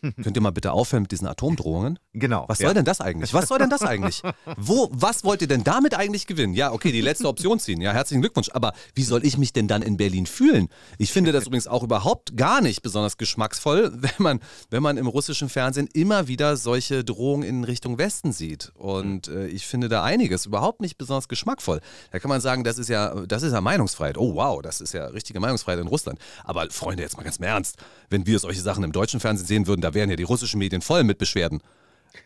[0.00, 1.98] Könnt ihr mal bitte aufhören mit diesen Atomdrohungen?
[2.12, 2.44] Genau.
[2.48, 2.74] Was soll ja.
[2.74, 3.32] denn das eigentlich?
[3.32, 4.22] Was soll denn das eigentlich?
[4.56, 6.54] Wo, was wollt ihr denn damit eigentlich gewinnen?
[6.54, 7.80] Ja, okay, die letzte Option ziehen.
[7.80, 8.50] Ja, herzlichen Glückwunsch.
[8.52, 10.68] Aber wie soll ich mich denn dann in Berlin fühlen?
[10.98, 14.40] Ich finde das übrigens auch überhaupt gar nicht besonders geschmacksvoll, wenn man,
[14.70, 18.72] wenn man im russischen Fernsehen immer wieder solche Drohungen in Richtung Westen sieht.
[18.74, 21.80] Und äh, ich finde da einiges überhaupt nicht besonders geschmackvoll.
[22.10, 24.18] Da kann man sagen, das ist ja, das ist ja Meinungsfreiheit.
[24.18, 26.18] Oh wow, das ist ja richtige Meinungsfreiheit in Russland.
[26.44, 27.76] Aber Freunde, jetzt mal ganz im Ernst,
[28.10, 30.82] wenn wir solche Sachen im deutschen Fernsehen sehen würden, da wären ja die russischen Medien
[30.82, 31.60] voll mit Beschwerden.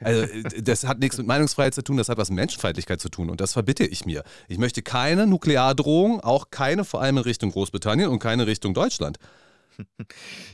[0.01, 0.27] Also,
[0.61, 3.41] das hat nichts mit Meinungsfreiheit zu tun, das hat was mit Menschenfeindlichkeit zu tun und
[3.41, 4.23] das verbitte ich mir.
[4.47, 9.19] Ich möchte keine Nukleardrohung, auch keine vor allem in Richtung Großbritannien und keine Richtung Deutschland.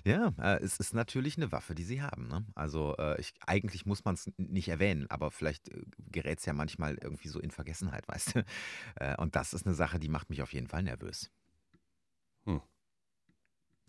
[0.04, 2.28] Ja, äh, es ist natürlich eine Waffe, die sie haben.
[2.28, 2.44] Ne?
[2.54, 6.52] Also äh, ich, eigentlich muss man es nicht erwähnen, aber vielleicht äh, gerät es ja
[6.52, 8.44] manchmal irgendwie so in Vergessenheit, weißt du.
[9.16, 11.30] Und das ist eine Sache, die macht mich auf jeden Fall nervös.
[12.44, 12.60] Hm.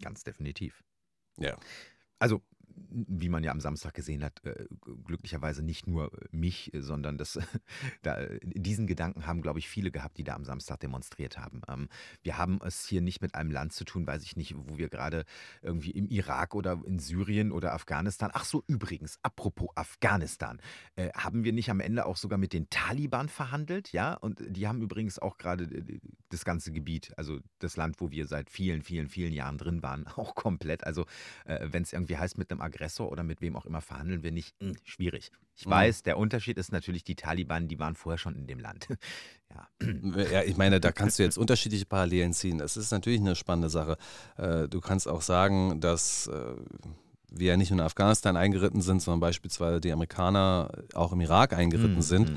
[0.01, 0.85] Ganz definitiv.
[1.37, 1.57] Ja.
[2.17, 2.41] Also
[2.75, 4.65] wie man ja am Samstag gesehen hat, äh,
[5.03, 7.39] glücklicherweise nicht nur mich, sondern das,
[8.01, 11.61] da, diesen Gedanken haben, glaube ich, viele gehabt, die da am Samstag demonstriert haben.
[11.67, 11.89] Ähm,
[12.23, 14.89] wir haben es hier nicht mit einem Land zu tun, weiß ich nicht, wo wir
[14.89, 15.25] gerade
[15.61, 20.59] irgendwie im Irak oder in Syrien oder Afghanistan, ach so, übrigens, apropos Afghanistan,
[20.95, 24.13] äh, haben wir nicht am Ende auch sogar mit den Taliban verhandelt, ja?
[24.13, 25.99] Und die haben übrigens auch gerade äh,
[26.29, 30.07] das ganze Gebiet, also das Land, wo wir seit vielen, vielen, vielen Jahren drin waren,
[30.15, 30.83] auch komplett.
[30.85, 31.05] Also,
[31.45, 34.53] wenn es irgendwie heißt, mit einem Aggressor oder mit wem auch immer verhandeln wir nicht.
[34.59, 35.31] Hm, schwierig.
[35.55, 35.71] Ich mhm.
[35.71, 38.87] weiß, der Unterschied ist natürlich, die Taliban, die waren vorher schon in dem Land.
[39.49, 40.21] ja.
[40.31, 42.57] ja, ich meine, da kannst du jetzt unterschiedliche Parallelen ziehen.
[42.57, 43.97] Das ist natürlich eine spannende Sache.
[44.37, 46.55] Äh, du kannst auch sagen, dass äh,
[47.31, 51.53] wir ja nicht nur in Afghanistan eingeritten sind, sondern beispielsweise die Amerikaner auch im Irak
[51.53, 52.01] eingeritten mhm.
[52.01, 52.31] sind.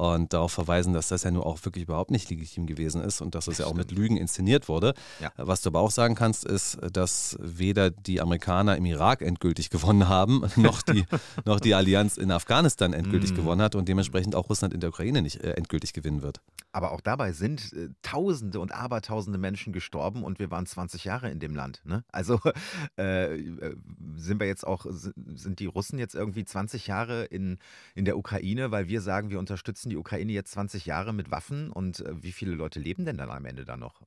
[0.00, 3.34] Und darauf verweisen, dass das ja nur auch wirklich überhaupt nicht legitim gewesen ist und
[3.34, 4.94] dass es ja auch mit Lügen inszeniert wurde.
[5.20, 5.30] Ja.
[5.36, 10.08] Was du aber auch sagen kannst, ist, dass weder die Amerikaner im Irak endgültig gewonnen
[10.08, 11.04] haben, noch die,
[11.44, 13.34] noch die Allianz in Afghanistan endgültig mm.
[13.34, 16.40] gewonnen hat und dementsprechend auch Russland in der Ukraine nicht äh, endgültig gewinnen wird.
[16.72, 21.30] Aber auch dabei sind äh, Tausende und Abertausende Menschen gestorben und wir waren 20 Jahre
[21.30, 21.82] in dem Land.
[21.84, 22.04] Ne?
[22.10, 22.40] Also
[22.98, 23.76] äh, äh
[24.16, 27.58] sind wir jetzt auch, sind die Russen jetzt irgendwie 20 Jahre in,
[27.94, 31.70] in der Ukraine, weil wir sagen, wir unterstützen die Ukraine jetzt 20 Jahre mit Waffen
[31.70, 34.00] und äh, wie viele Leute leben denn dann am Ende da noch?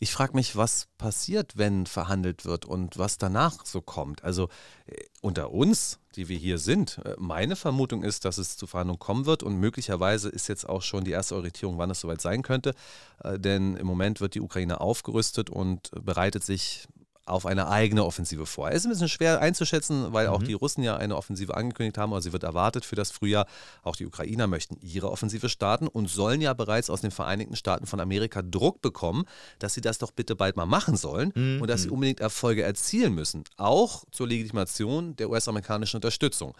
[0.00, 4.24] Ich frage mich, was passiert, wenn verhandelt wird und was danach so kommt.
[4.24, 4.48] Also
[4.86, 8.98] äh, unter uns, die wir hier sind, äh, meine Vermutung ist, dass es zu Verhandlungen
[8.98, 12.42] kommen wird und möglicherweise ist jetzt auch schon die erste Orientierung, wann es soweit sein
[12.42, 12.74] könnte.
[13.22, 16.88] Denn im Moment wird die Ukraine aufgerüstet und bereitet sich
[17.30, 18.70] auf eine eigene Offensive vor.
[18.70, 20.32] Es ist ein bisschen schwer einzuschätzen, weil mhm.
[20.32, 23.46] auch die Russen ja eine Offensive angekündigt haben, also sie wird erwartet für das Frühjahr.
[23.82, 27.86] Auch die Ukrainer möchten ihre Offensive starten und sollen ja bereits aus den Vereinigten Staaten
[27.86, 29.24] von Amerika Druck bekommen,
[29.58, 31.62] dass sie das doch bitte bald mal machen sollen mhm.
[31.62, 31.94] und dass sie mhm.
[31.94, 36.54] unbedingt Erfolge erzielen müssen, auch zur Legitimation der US-amerikanischen Unterstützung.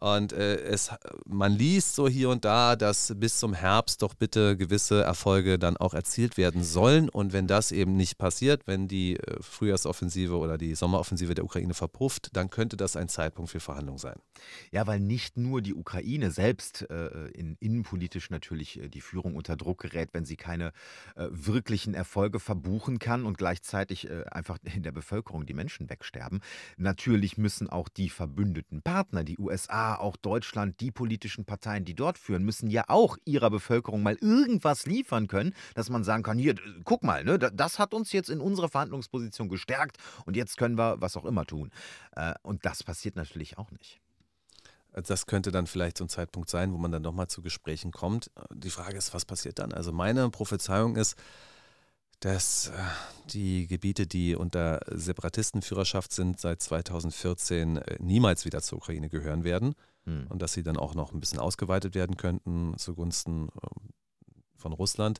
[0.00, 0.90] Und äh, es,
[1.26, 5.76] man liest so hier und da, dass bis zum Herbst doch bitte gewisse Erfolge dann
[5.76, 7.08] auch erzielt werden sollen.
[7.08, 11.74] Und wenn das eben nicht passiert, wenn die äh, Frühjahrsoffensive oder die Sommeroffensive der Ukraine
[11.74, 14.16] verpufft, dann könnte das ein Zeitpunkt für Verhandlungen sein.
[14.70, 19.56] Ja, weil nicht nur die Ukraine selbst äh, in, innenpolitisch natürlich äh, die Führung unter
[19.56, 20.72] Druck gerät, wenn sie keine
[21.16, 26.40] äh, wirklichen Erfolge verbuchen kann und gleichzeitig einfach in der Bevölkerung die Menschen wegsterben.
[26.76, 32.18] Natürlich müssen auch die verbündeten Partner, die USA, auch Deutschland, die politischen Parteien, die dort
[32.18, 36.54] führen, müssen ja auch ihrer Bevölkerung mal irgendwas liefern können, dass man sagen kann, hier,
[36.84, 41.00] guck mal, ne, das hat uns jetzt in unserer Verhandlungsposition gestärkt und jetzt können wir
[41.00, 41.70] was auch immer tun.
[42.12, 44.00] Äh, und das passiert natürlich auch nicht.
[44.92, 48.30] Das könnte dann vielleicht so ein Zeitpunkt sein, wo man dann nochmal zu Gesprächen kommt.
[48.52, 49.72] Die Frage ist, was passiert dann?
[49.72, 51.16] Also meine Prophezeiung ist,
[52.20, 52.72] dass äh,
[53.30, 59.74] die Gebiete, die unter Separatistenführerschaft sind, seit 2014 äh, niemals wieder zur Ukraine gehören werden
[60.04, 60.26] hm.
[60.28, 63.90] und dass sie dann auch noch ein bisschen ausgeweitet werden könnten zugunsten ähm,
[64.56, 65.18] von Russland.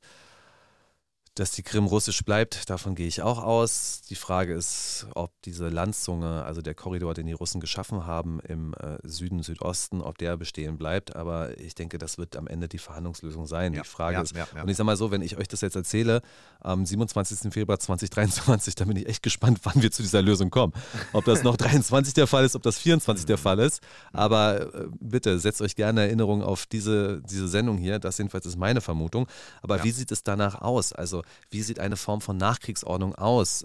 [1.39, 4.01] Dass die Krim russisch bleibt, davon gehe ich auch aus.
[4.11, 8.75] Die Frage ist, ob diese Landzunge, also der Korridor, den die Russen geschaffen haben im
[8.75, 11.15] äh, Süden, Südosten, ob der bestehen bleibt.
[11.15, 13.73] Aber ich denke, das wird am Ende die Verhandlungslösung sein.
[13.73, 15.61] Ja, die Frage ja, ist, ja, und ich sage mal so, wenn ich euch das
[15.61, 16.23] jetzt erzähle,
[16.59, 17.53] am 27.
[17.53, 20.73] Februar 2023, dann bin ich echt gespannt, wann wir zu dieser Lösung kommen.
[21.13, 23.81] Ob das noch 23 der Fall ist, ob das 24 der Fall ist.
[24.13, 28.01] Aber äh, bitte setzt euch gerne Erinnerung auf diese, diese Sendung hier.
[28.01, 29.29] Das jedenfalls ist meine Vermutung.
[29.63, 30.93] Aber wie sieht es danach aus?
[30.93, 33.65] Also wie sieht eine Form von Nachkriegsordnung aus?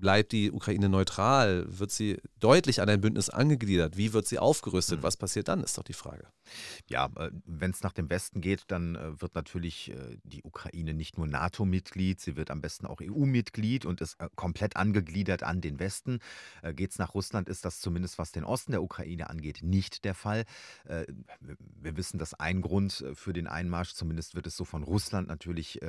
[0.00, 1.66] Bleibt die Ukraine neutral?
[1.68, 3.96] Wird sie deutlich an ein Bündnis angegliedert?
[3.98, 5.00] Wie wird sie aufgerüstet?
[5.00, 5.02] Mhm.
[5.02, 6.26] Was passiert dann, ist doch die Frage.
[6.88, 10.94] Ja, äh, wenn es nach dem Westen geht, dann äh, wird natürlich äh, die Ukraine
[10.94, 15.78] nicht nur NATO-Mitglied, sie wird am besten auch EU-Mitglied und ist komplett angegliedert an den
[15.78, 16.18] Westen.
[16.74, 20.14] Geht es nach Russland, ist das zumindest was den Osten der Ukraine angeht, nicht der
[20.14, 20.44] Fall.
[20.84, 25.80] Wir wissen, dass ein Grund für den Einmarsch, zumindest wird es so von Russland natürlich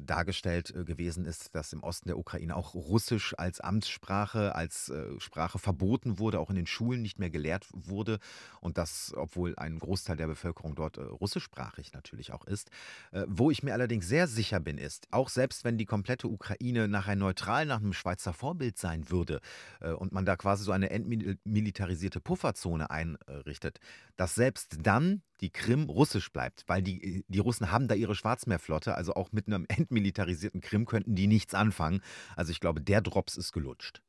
[0.00, 6.18] dargestellt gewesen ist, dass im Osten der Ukraine auch Russisch als Amtssprache, als Sprache verboten
[6.18, 8.18] wurde, auch in den Schulen nicht mehr gelehrt wurde
[8.60, 12.70] und das, obwohl obwohl ein Großteil der Bevölkerung dort äh, russischsprachig natürlich auch ist.
[13.10, 16.86] Äh, wo ich mir allerdings sehr sicher bin, ist, auch selbst wenn die komplette Ukraine
[16.86, 19.40] nachher neutral nach einem Schweizer Vorbild sein würde
[19.80, 23.80] äh, und man da quasi so eine entmilitarisierte Pufferzone einrichtet,
[24.16, 28.94] dass selbst dann die Krim russisch bleibt, weil die, die Russen haben da ihre Schwarzmeerflotte,
[28.94, 32.00] also auch mit einem entmilitarisierten Krim könnten die nichts anfangen.
[32.36, 34.02] Also ich glaube, der Drops ist gelutscht.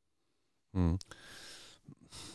[0.72, 0.98] Mhm.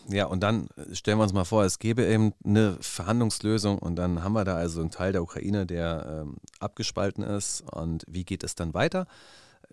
[0.09, 3.95] Ja, und dann äh, stellen wir uns mal vor, es gäbe eben eine Verhandlungslösung und
[3.95, 7.61] dann haben wir da also einen Teil der Ukraine, der ähm, abgespalten ist.
[7.61, 9.05] Und wie geht es dann weiter?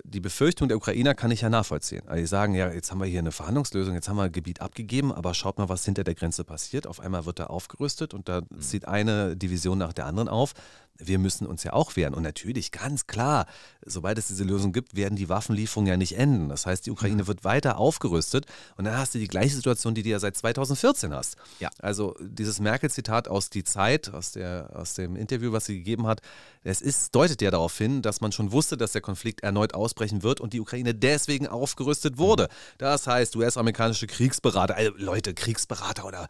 [0.04, 2.06] Die Befürchtung der Ukrainer kann ich ja nachvollziehen.
[2.06, 4.60] Also die sagen, ja, jetzt haben wir hier eine Verhandlungslösung, jetzt haben wir ein Gebiet
[4.60, 6.86] abgegeben, aber schaut mal, was hinter der Grenze passiert.
[6.86, 8.60] Auf einmal wird da aufgerüstet und da mhm.
[8.60, 10.52] zieht eine Division nach der anderen auf
[10.98, 12.14] wir müssen uns ja auch wehren.
[12.14, 13.46] Und natürlich, ganz klar,
[13.84, 16.48] sobald es diese Lösung gibt, werden die Waffenlieferungen ja nicht enden.
[16.48, 17.26] Das heißt, die Ukraine mhm.
[17.28, 21.12] wird weiter aufgerüstet und dann hast du die gleiche Situation, die du ja seit 2014
[21.12, 21.36] hast.
[21.60, 21.70] Ja.
[21.78, 26.20] Also dieses Merkel-Zitat aus die Zeit, aus, der, aus dem Interview, was sie gegeben hat,
[26.64, 30.22] es ist, deutet ja darauf hin, dass man schon wusste, dass der Konflikt erneut ausbrechen
[30.22, 32.44] wird und die Ukraine deswegen aufgerüstet wurde.
[32.44, 32.74] Mhm.
[32.78, 36.28] Das heißt, US-amerikanische Kriegsberater, also Leute, Kriegsberater oder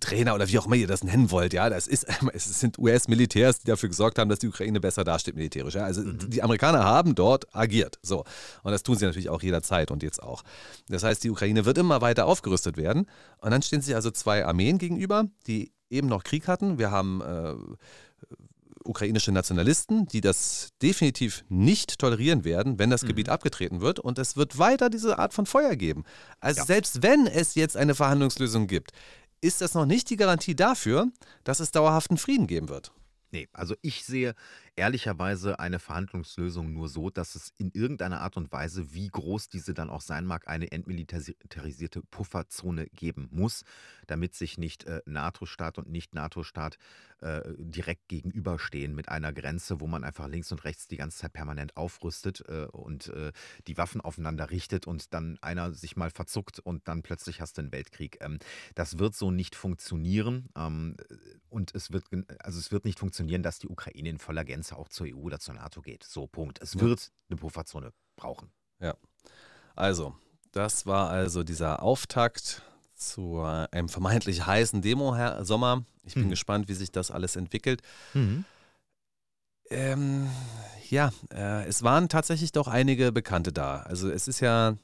[0.00, 3.60] Trainer oder wie auch immer ihr das nennen wollt, ja, das ist, es sind US-Militärs,
[3.60, 5.74] die dafür gesorgt gesorgt haben, dass die Ukraine besser dasteht militärisch.
[5.74, 5.84] Ja?
[5.84, 6.18] Also mhm.
[6.28, 7.98] die Amerikaner haben dort agiert.
[8.02, 8.24] So.
[8.64, 10.42] Und das tun sie natürlich auch jederzeit und jetzt auch.
[10.88, 13.06] Das heißt, die Ukraine wird immer weiter aufgerüstet werden.
[13.38, 16.78] Und dann stehen sich also zwei Armeen gegenüber, die eben noch Krieg hatten.
[16.78, 17.54] Wir haben äh,
[18.84, 23.08] ukrainische Nationalisten, die das definitiv nicht tolerieren werden, wenn das mhm.
[23.08, 24.00] Gebiet abgetreten wird.
[24.00, 26.02] Und es wird weiter diese Art von Feuer geben.
[26.40, 26.66] Also ja.
[26.66, 28.90] selbst wenn es jetzt eine Verhandlungslösung gibt,
[29.40, 31.08] ist das noch nicht die Garantie dafür,
[31.44, 32.92] dass es dauerhaften Frieden geben wird.
[33.34, 34.34] Nee, also ich sehe
[34.76, 39.72] ehrlicherweise eine Verhandlungslösung nur so, dass es in irgendeiner Art und Weise, wie groß diese
[39.72, 43.64] dann auch sein mag, eine entmilitarisierte Pufferzone geben muss,
[44.06, 46.76] damit sich nicht äh, NATO-Staat und Nicht-NATO-Staat
[47.22, 51.32] äh, direkt gegenüberstehen mit einer Grenze, wo man einfach links und rechts die ganze Zeit
[51.32, 53.32] permanent aufrüstet äh, und äh,
[53.66, 57.62] die Waffen aufeinander richtet und dann einer sich mal verzuckt und dann plötzlich hast du
[57.62, 58.18] einen Weltkrieg.
[58.20, 58.38] Ähm,
[58.74, 60.96] das wird so nicht funktionieren ähm,
[61.48, 62.04] und es wird,
[62.40, 65.38] also es wird nicht funktionieren, dass die Ukraine in voller Gänze auch zur EU oder
[65.38, 66.04] zur NATO geht.
[66.04, 66.60] So, Punkt.
[66.60, 68.50] Es wird eine Pufferzone brauchen.
[68.80, 68.96] Ja.
[69.74, 70.16] Also,
[70.50, 72.62] das war also dieser Auftakt
[73.08, 75.84] zu einem vermeintlich heißen Demo-Sommer.
[76.04, 76.30] Ich bin mhm.
[76.30, 77.82] gespannt, wie sich das alles entwickelt.
[78.14, 78.44] Mhm.
[79.70, 80.28] Ähm,
[80.90, 83.80] ja, äh, es waren tatsächlich doch einige Bekannte da.
[83.80, 84.76] Also es ist ja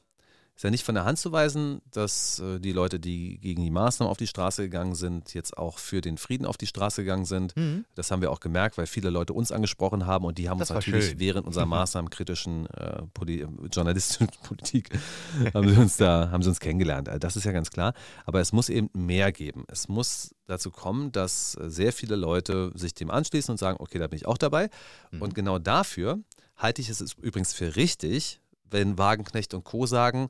[0.59, 3.69] ist ja nicht von der Hand zu weisen, dass äh, die Leute, die gegen die
[3.69, 7.23] Maßnahmen auf die Straße gegangen sind, jetzt auch für den Frieden auf die Straße gegangen
[7.23, 7.55] sind.
[7.55, 7.85] Mhm.
[7.95, 10.69] Das haben wir auch gemerkt, weil viele Leute uns angesprochen haben und die haben das
[10.69, 11.19] uns natürlich schön.
[11.19, 14.89] während unserer maßnahmenkritischen äh, Poli journalistischen Politik
[15.53, 17.07] haben sie uns da haben sie uns kennengelernt.
[17.07, 17.93] Also das ist ja ganz klar.
[18.25, 19.63] Aber es muss eben mehr geben.
[19.69, 24.07] Es muss dazu kommen, dass sehr viele Leute sich dem anschließen und sagen, okay, da
[24.07, 24.69] bin ich auch dabei.
[25.11, 25.21] Mhm.
[25.21, 26.19] Und genau dafür
[26.57, 28.41] halte ich es übrigens für richtig,
[28.71, 29.85] wenn Wagenknecht und Co.
[29.85, 30.29] sagen,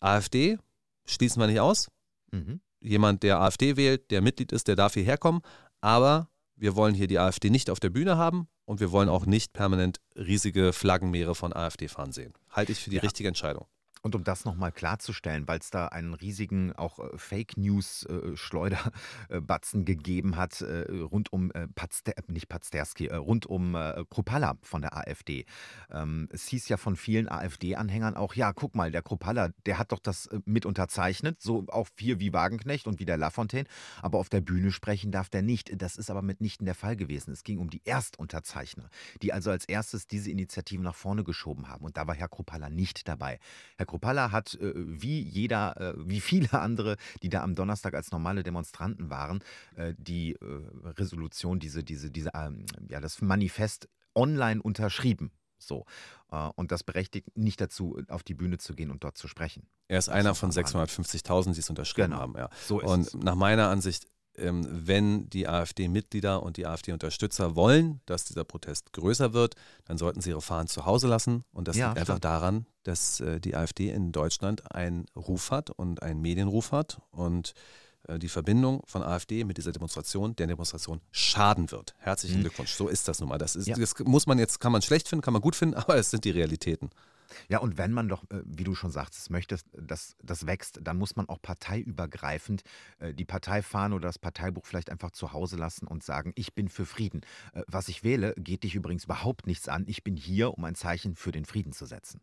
[0.00, 0.58] AfD
[1.04, 1.88] schließen wir nicht aus.
[2.32, 2.60] Mhm.
[2.80, 5.42] Jemand, der AfD wählt, der Mitglied ist, der darf hierher kommen.
[5.80, 9.26] Aber wir wollen hier die AfD nicht auf der Bühne haben und wir wollen auch
[9.26, 12.34] nicht permanent riesige Flaggenmeere von AfD fahren sehen.
[12.50, 13.02] Halte ich für die ja.
[13.02, 13.66] richtige Entscheidung.
[14.02, 18.36] Und um das nochmal klarzustellen, weil es da einen riesigen auch äh, Fake News äh,
[18.36, 24.54] Schleuderbatzen gegeben hat äh, rund um äh, Pazder, nicht Pazderski, äh, rund um äh, Kropalla
[24.62, 25.44] von der AfD.
[25.90, 29.92] Ähm, es hieß ja von vielen AfD-Anhängern auch, ja, guck mal, der Kropalla, der hat
[29.92, 33.68] doch das äh, mit unterzeichnet, so auch viel wie Wagenknecht und wie der Lafontaine,
[34.00, 35.70] aber auf der Bühne sprechen darf der nicht.
[35.80, 37.32] Das ist aber mitnichten der Fall gewesen.
[37.32, 38.88] Es ging um die Erstunterzeichner,
[39.20, 41.84] die also als erstes diese Initiative nach vorne geschoben haben.
[41.84, 43.38] Und da war Herr Kropalla nicht dabei.
[43.76, 48.12] Herr Kropalla hat äh, wie jeder, äh, wie viele andere, die da am Donnerstag als
[48.12, 49.40] normale Demonstranten waren,
[49.76, 50.38] äh, die äh,
[50.84, 55.32] Resolution, diese, diese, diese, ähm, ja, das Manifest online unterschrieben.
[55.58, 55.84] So.
[56.30, 59.66] Äh, und das berechtigt nicht dazu, auf die Bühne zu gehen und dort zu sprechen.
[59.88, 62.22] Er ist einer von 650.000, die es unterschrieben genau.
[62.22, 62.34] haben.
[62.36, 62.48] Ja.
[62.66, 63.14] So und es.
[63.14, 64.06] nach meiner Ansicht
[64.36, 69.54] wenn die AfD-Mitglieder und die AfD-Unterstützer wollen, dass dieser Protest größer wird,
[69.84, 71.44] dann sollten sie ihre Fahnen zu Hause lassen.
[71.52, 75.70] Und das ja, liegt einfach daran, dass äh, die AfD in Deutschland einen Ruf hat
[75.70, 77.54] und einen Medienruf hat und
[78.08, 81.94] äh, die Verbindung von AfD mit dieser Demonstration, der Demonstration schaden wird.
[81.98, 82.42] Herzlichen mhm.
[82.42, 82.72] Glückwunsch.
[82.72, 83.38] So ist das nun mal.
[83.38, 83.76] Das, ist, ja.
[83.76, 86.24] das muss man jetzt, kann man schlecht finden, kann man gut finden, aber es sind
[86.24, 86.90] die Realitäten.
[87.48, 90.98] Ja, und wenn man doch, äh, wie du schon sagst, möchte, dass das wächst, dann
[90.98, 92.62] muss man auch parteiübergreifend
[92.98, 96.68] äh, die Parteifahne oder das Parteibuch vielleicht einfach zu Hause lassen und sagen, ich bin
[96.68, 97.22] für Frieden.
[97.52, 99.84] Äh, was ich wähle, geht dich übrigens überhaupt nichts an.
[99.86, 102.20] Ich bin hier, um ein Zeichen für den Frieden zu setzen.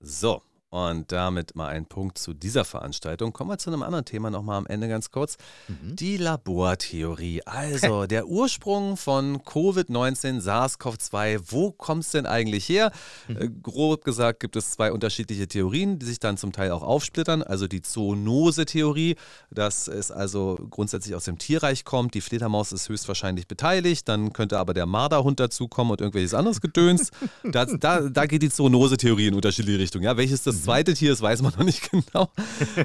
[0.00, 0.42] So,
[0.72, 3.34] und damit mal ein Punkt zu dieser Veranstaltung.
[3.34, 5.36] Kommen wir zu einem anderen Thema nochmal am Ende ganz kurz.
[5.68, 5.96] Mhm.
[5.96, 7.42] Die Labortheorie.
[7.44, 11.42] Also der Ursprung von Covid-19, SARS-CoV-2.
[11.48, 12.90] Wo kommt es denn eigentlich her?
[13.28, 13.36] Mhm.
[13.36, 17.42] Äh, grob gesagt gibt es zwei unterschiedliche Theorien, die sich dann zum Teil auch aufsplittern.
[17.42, 19.16] Also die Zoonose-Theorie,
[19.50, 22.14] dass es also grundsätzlich aus dem Tierreich kommt.
[22.14, 24.08] Die Fledermaus ist höchstwahrscheinlich beteiligt.
[24.08, 27.10] Dann könnte aber der Marderhund dazukommen und irgendwelches anderes Gedöns.
[27.44, 30.04] da, da, da geht die Zoonose-Theorie in unterschiedliche Richtungen.
[30.04, 32.30] Ja, welches das zweite Tier ist, weiß man noch nicht genau.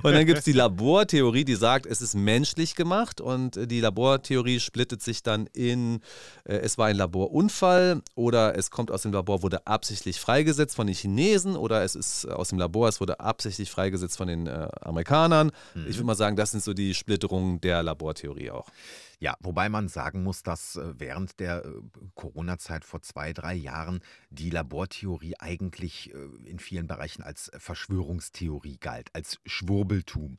[0.04, 3.22] Und dann gibt es die Labortheorie, die sagt, es ist menschlich gemacht.
[3.22, 6.02] Und die Labortheorie splittet sich dann in,
[6.46, 10.88] äh, es war ein Laborunfall oder es kommt aus dem Labor, wurde absichtlich freigesetzt von
[10.88, 14.68] den Chinesen oder es ist aus dem Labor, es wurde absichtlich freigesetzt von den äh,
[14.82, 15.52] Amerikanern.
[15.74, 15.86] Mhm.
[15.88, 18.68] Ich würde mal sagen, das sind so die Splitterungen der Labortheorie auch.
[19.20, 21.82] Ja, wobei man sagen muss, dass äh, während der äh,
[22.14, 29.10] Corona-Zeit vor zwei, drei Jahren die Labortheorie eigentlich äh, in vielen Bereichen als Verschwörungstheorie galt,
[29.14, 30.38] als Schwurbeltum.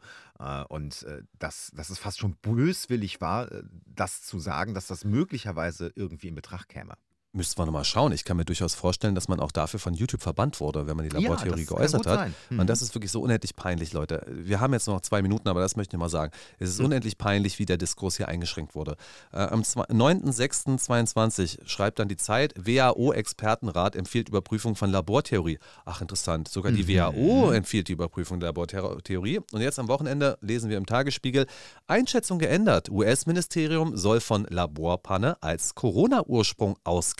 [0.68, 1.05] Und
[1.41, 3.51] dass, dass es fast schon böswillig war,
[3.87, 6.95] das zu sagen, dass das möglicherweise irgendwie in Betracht käme.
[7.35, 8.12] Müssten wir nochmal schauen.
[8.12, 11.07] Ich kann mir durchaus vorstellen, dass man auch dafür von YouTube verbannt wurde, wenn man
[11.07, 12.31] die Labortheorie kann geäußert hat.
[12.49, 12.61] Mhm.
[12.61, 14.24] Und das ist wirklich so unendlich peinlich, Leute.
[14.31, 16.33] Wir haben jetzt noch zwei Minuten, aber das möchte ich mal sagen.
[16.59, 16.87] Es ist Mhm.
[16.87, 18.97] unendlich peinlich, wie der Diskurs hier eingeschränkt wurde.
[19.31, 25.59] Äh, am zwei- 9.06.22 schreibt dann die Zeit, WHO-Expertenrat empfiehlt Überprüfung von Labortheorie.
[25.85, 26.49] Ach, interessant.
[26.49, 26.89] Sogar die Mhm.
[27.14, 29.41] WHO empfiehlt die Überprüfung der Labortheorie.
[29.53, 31.47] Und jetzt am Wochenende lesen wir im Tagesspiegel,
[31.87, 32.89] Einschätzung geändert.
[32.91, 37.17] US-Ministerium soll von Laborpanne als Corona-Ursprung ausgehen.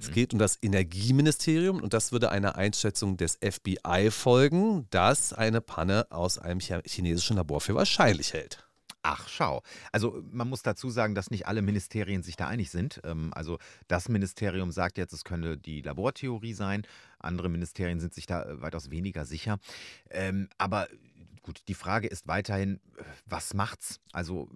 [0.00, 5.60] Es geht um das Energieministerium und das würde einer Einschätzung des FBI folgen, dass eine
[5.60, 8.64] Panne aus einem chi- chinesischen Labor für wahrscheinlich hält.
[9.02, 9.62] Ach, schau.
[9.92, 13.00] Also man muss dazu sagen, dass nicht alle Ministerien sich da einig sind.
[13.04, 16.82] Ähm, Also das Ministerium sagt jetzt, es könne die Labortheorie sein.
[17.20, 19.58] Andere Ministerien sind sich da äh, weitaus weniger sicher.
[20.10, 20.88] Ähm, Aber
[21.48, 22.78] gut, die Frage ist weiterhin,
[23.26, 24.00] was macht's?
[24.12, 24.48] Also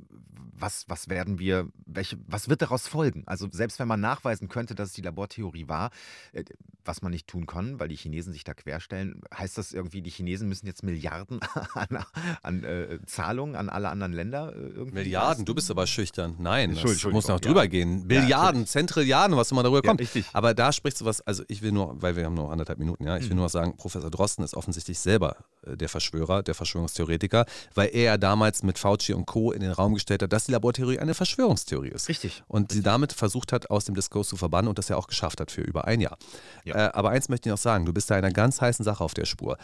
[0.55, 3.22] was, was werden wir, welche, was wird daraus folgen?
[3.26, 5.90] Also selbst wenn man nachweisen könnte, dass es die Labortheorie war,
[6.32, 6.45] äh,
[6.84, 10.11] was man nicht tun kann, weil die Chinesen sich da querstellen, heißt das irgendwie, die
[10.11, 11.40] Chinesen müssen jetzt Milliarden
[11.74, 12.05] an,
[12.43, 15.45] an äh, Zahlungen an alle anderen Länder äh, irgendwie Milliarden, leisten?
[15.47, 16.36] du bist aber schüchtern.
[16.38, 17.38] Nein, das muss noch ja.
[17.40, 18.07] drüber gehen.
[18.07, 20.01] Billiarden, Zentrilliarden, was immer darüber Ja, kommt.
[20.01, 20.26] richtig.
[20.34, 23.05] Aber da sprichst du was, also ich will nur, weil wir haben noch anderthalb Minuten,
[23.05, 23.30] ja, ich Mhm.
[23.30, 25.36] will nur sagen, Professor Drosten ist offensichtlich selber
[25.66, 26.55] äh, der Verschwörer, der
[26.89, 29.53] Verschwörungstheoretiker, weil er ja damals mit Fauci und Co.
[29.53, 32.09] in den Raum gestellt hat, dass die Labortheorie eine Verschwörungstheorie ist.
[32.09, 32.43] Richtig.
[32.49, 35.41] Und sie damit versucht hat, aus dem Diskurs zu verbannen und das ja auch geschafft
[35.41, 36.18] hat für über ein Jahr.
[36.64, 36.74] Ja.
[36.74, 39.14] Äh, aber eins möchte ich noch sagen, du bist da einer ganz heißen Sache auf
[39.14, 39.57] der Spur.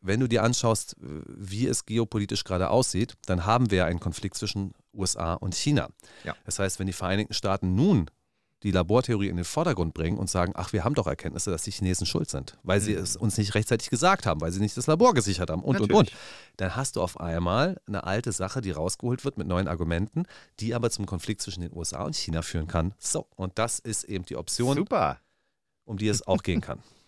[0.00, 4.72] Wenn du dir anschaust, wie es geopolitisch gerade aussieht, dann haben wir einen Konflikt zwischen
[4.92, 5.88] USA und China.
[6.24, 6.34] Ja.
[6.44, 8.10] Das heißt, wenn die Vereinigten Staaten nun
[8.62, 11.70] die Labortheorie in den Vordergrund bringen und sagen, ach, wir haben doch Erkenntnisse, dass die
[11.70, 14.86] Chinesen schuld sind, weil sie es uns nicht rechtzeitig gesagt haben, weil sie nicht das
[14.86, 16.06] Labor gesichert haben und, und, und.
[16.06, 16.14] Natürlich.
[16.56, 20.24] Dann hast du auf einmal eine alte Sache, die rausgeholt wird mit neuen Argumenten,
[20.60, 22.94] die aber zum Konflikt zwischen den USA und China führen kann.
[22.98, 25.18] So, und das ist eben die Option, Super.
[25.84, 26.82] um die es auch gehen kann.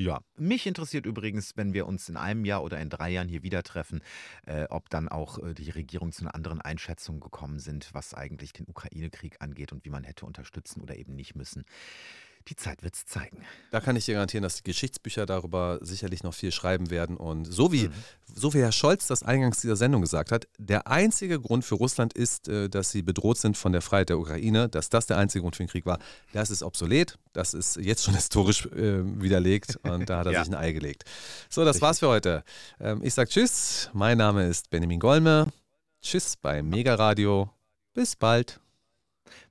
[0.00, 3.42] Ja, mich interessiert übrigens, wenn wir uns in einem Jahr oder in drei Jahren hier
[3.42, 4.00] wieder treffen,
[4.46, 8.54] äh, ob dann auch äh, die Regierung zu einer anderen Einschätzung gekommen sind, was eigentlich
[8.54, 11.66] den Ukraine-Krieg angeht und wie man hätte unterstützen oder eben nicht müssen.
[12.50, 13.44] Die Zeit wird es zeigen.
[13.70, 17.16] Da kann ich dir garantieren, dass die Geschichtsbücher darüber sicherlich noch viel schreiben werden.
[17.16, 17.92] Und so wie, Mhm.
[18.34, 22.12] so wie Herr Scholz das eingangs dieser Sendung gesagt hat, der einzige Grund für Russland
[22.12, 25.42] ist, äh, dass sie bedroht sind von der Freiheit der Ukraine, dass das der einzige
[25.42, 26.00] Grund für den Krieg war.
[26.32, 30.44] Das ist obsolet, das ist jetzt schon historisch äh, widerlegt und da hat er Ja.
[30.44, 31.04] sich ein Ei gelegt.
[31.48, 32.42] So, das war's für heute.
[32.80, 35.46] Ähm, ich sag Tschüss, mein Name ist Benjamin Golme.
[36.02, 37.48] Tschüss beim Mega Radio.
[37.94, 38.58] Bis bald.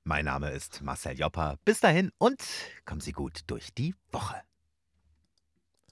[0.04, 1.58] Mein Name ist Marcel Jopper.
[1.64, 2.42] Bis dahin und
[2.86, 4.42] kommen Sie gut durch die Woche.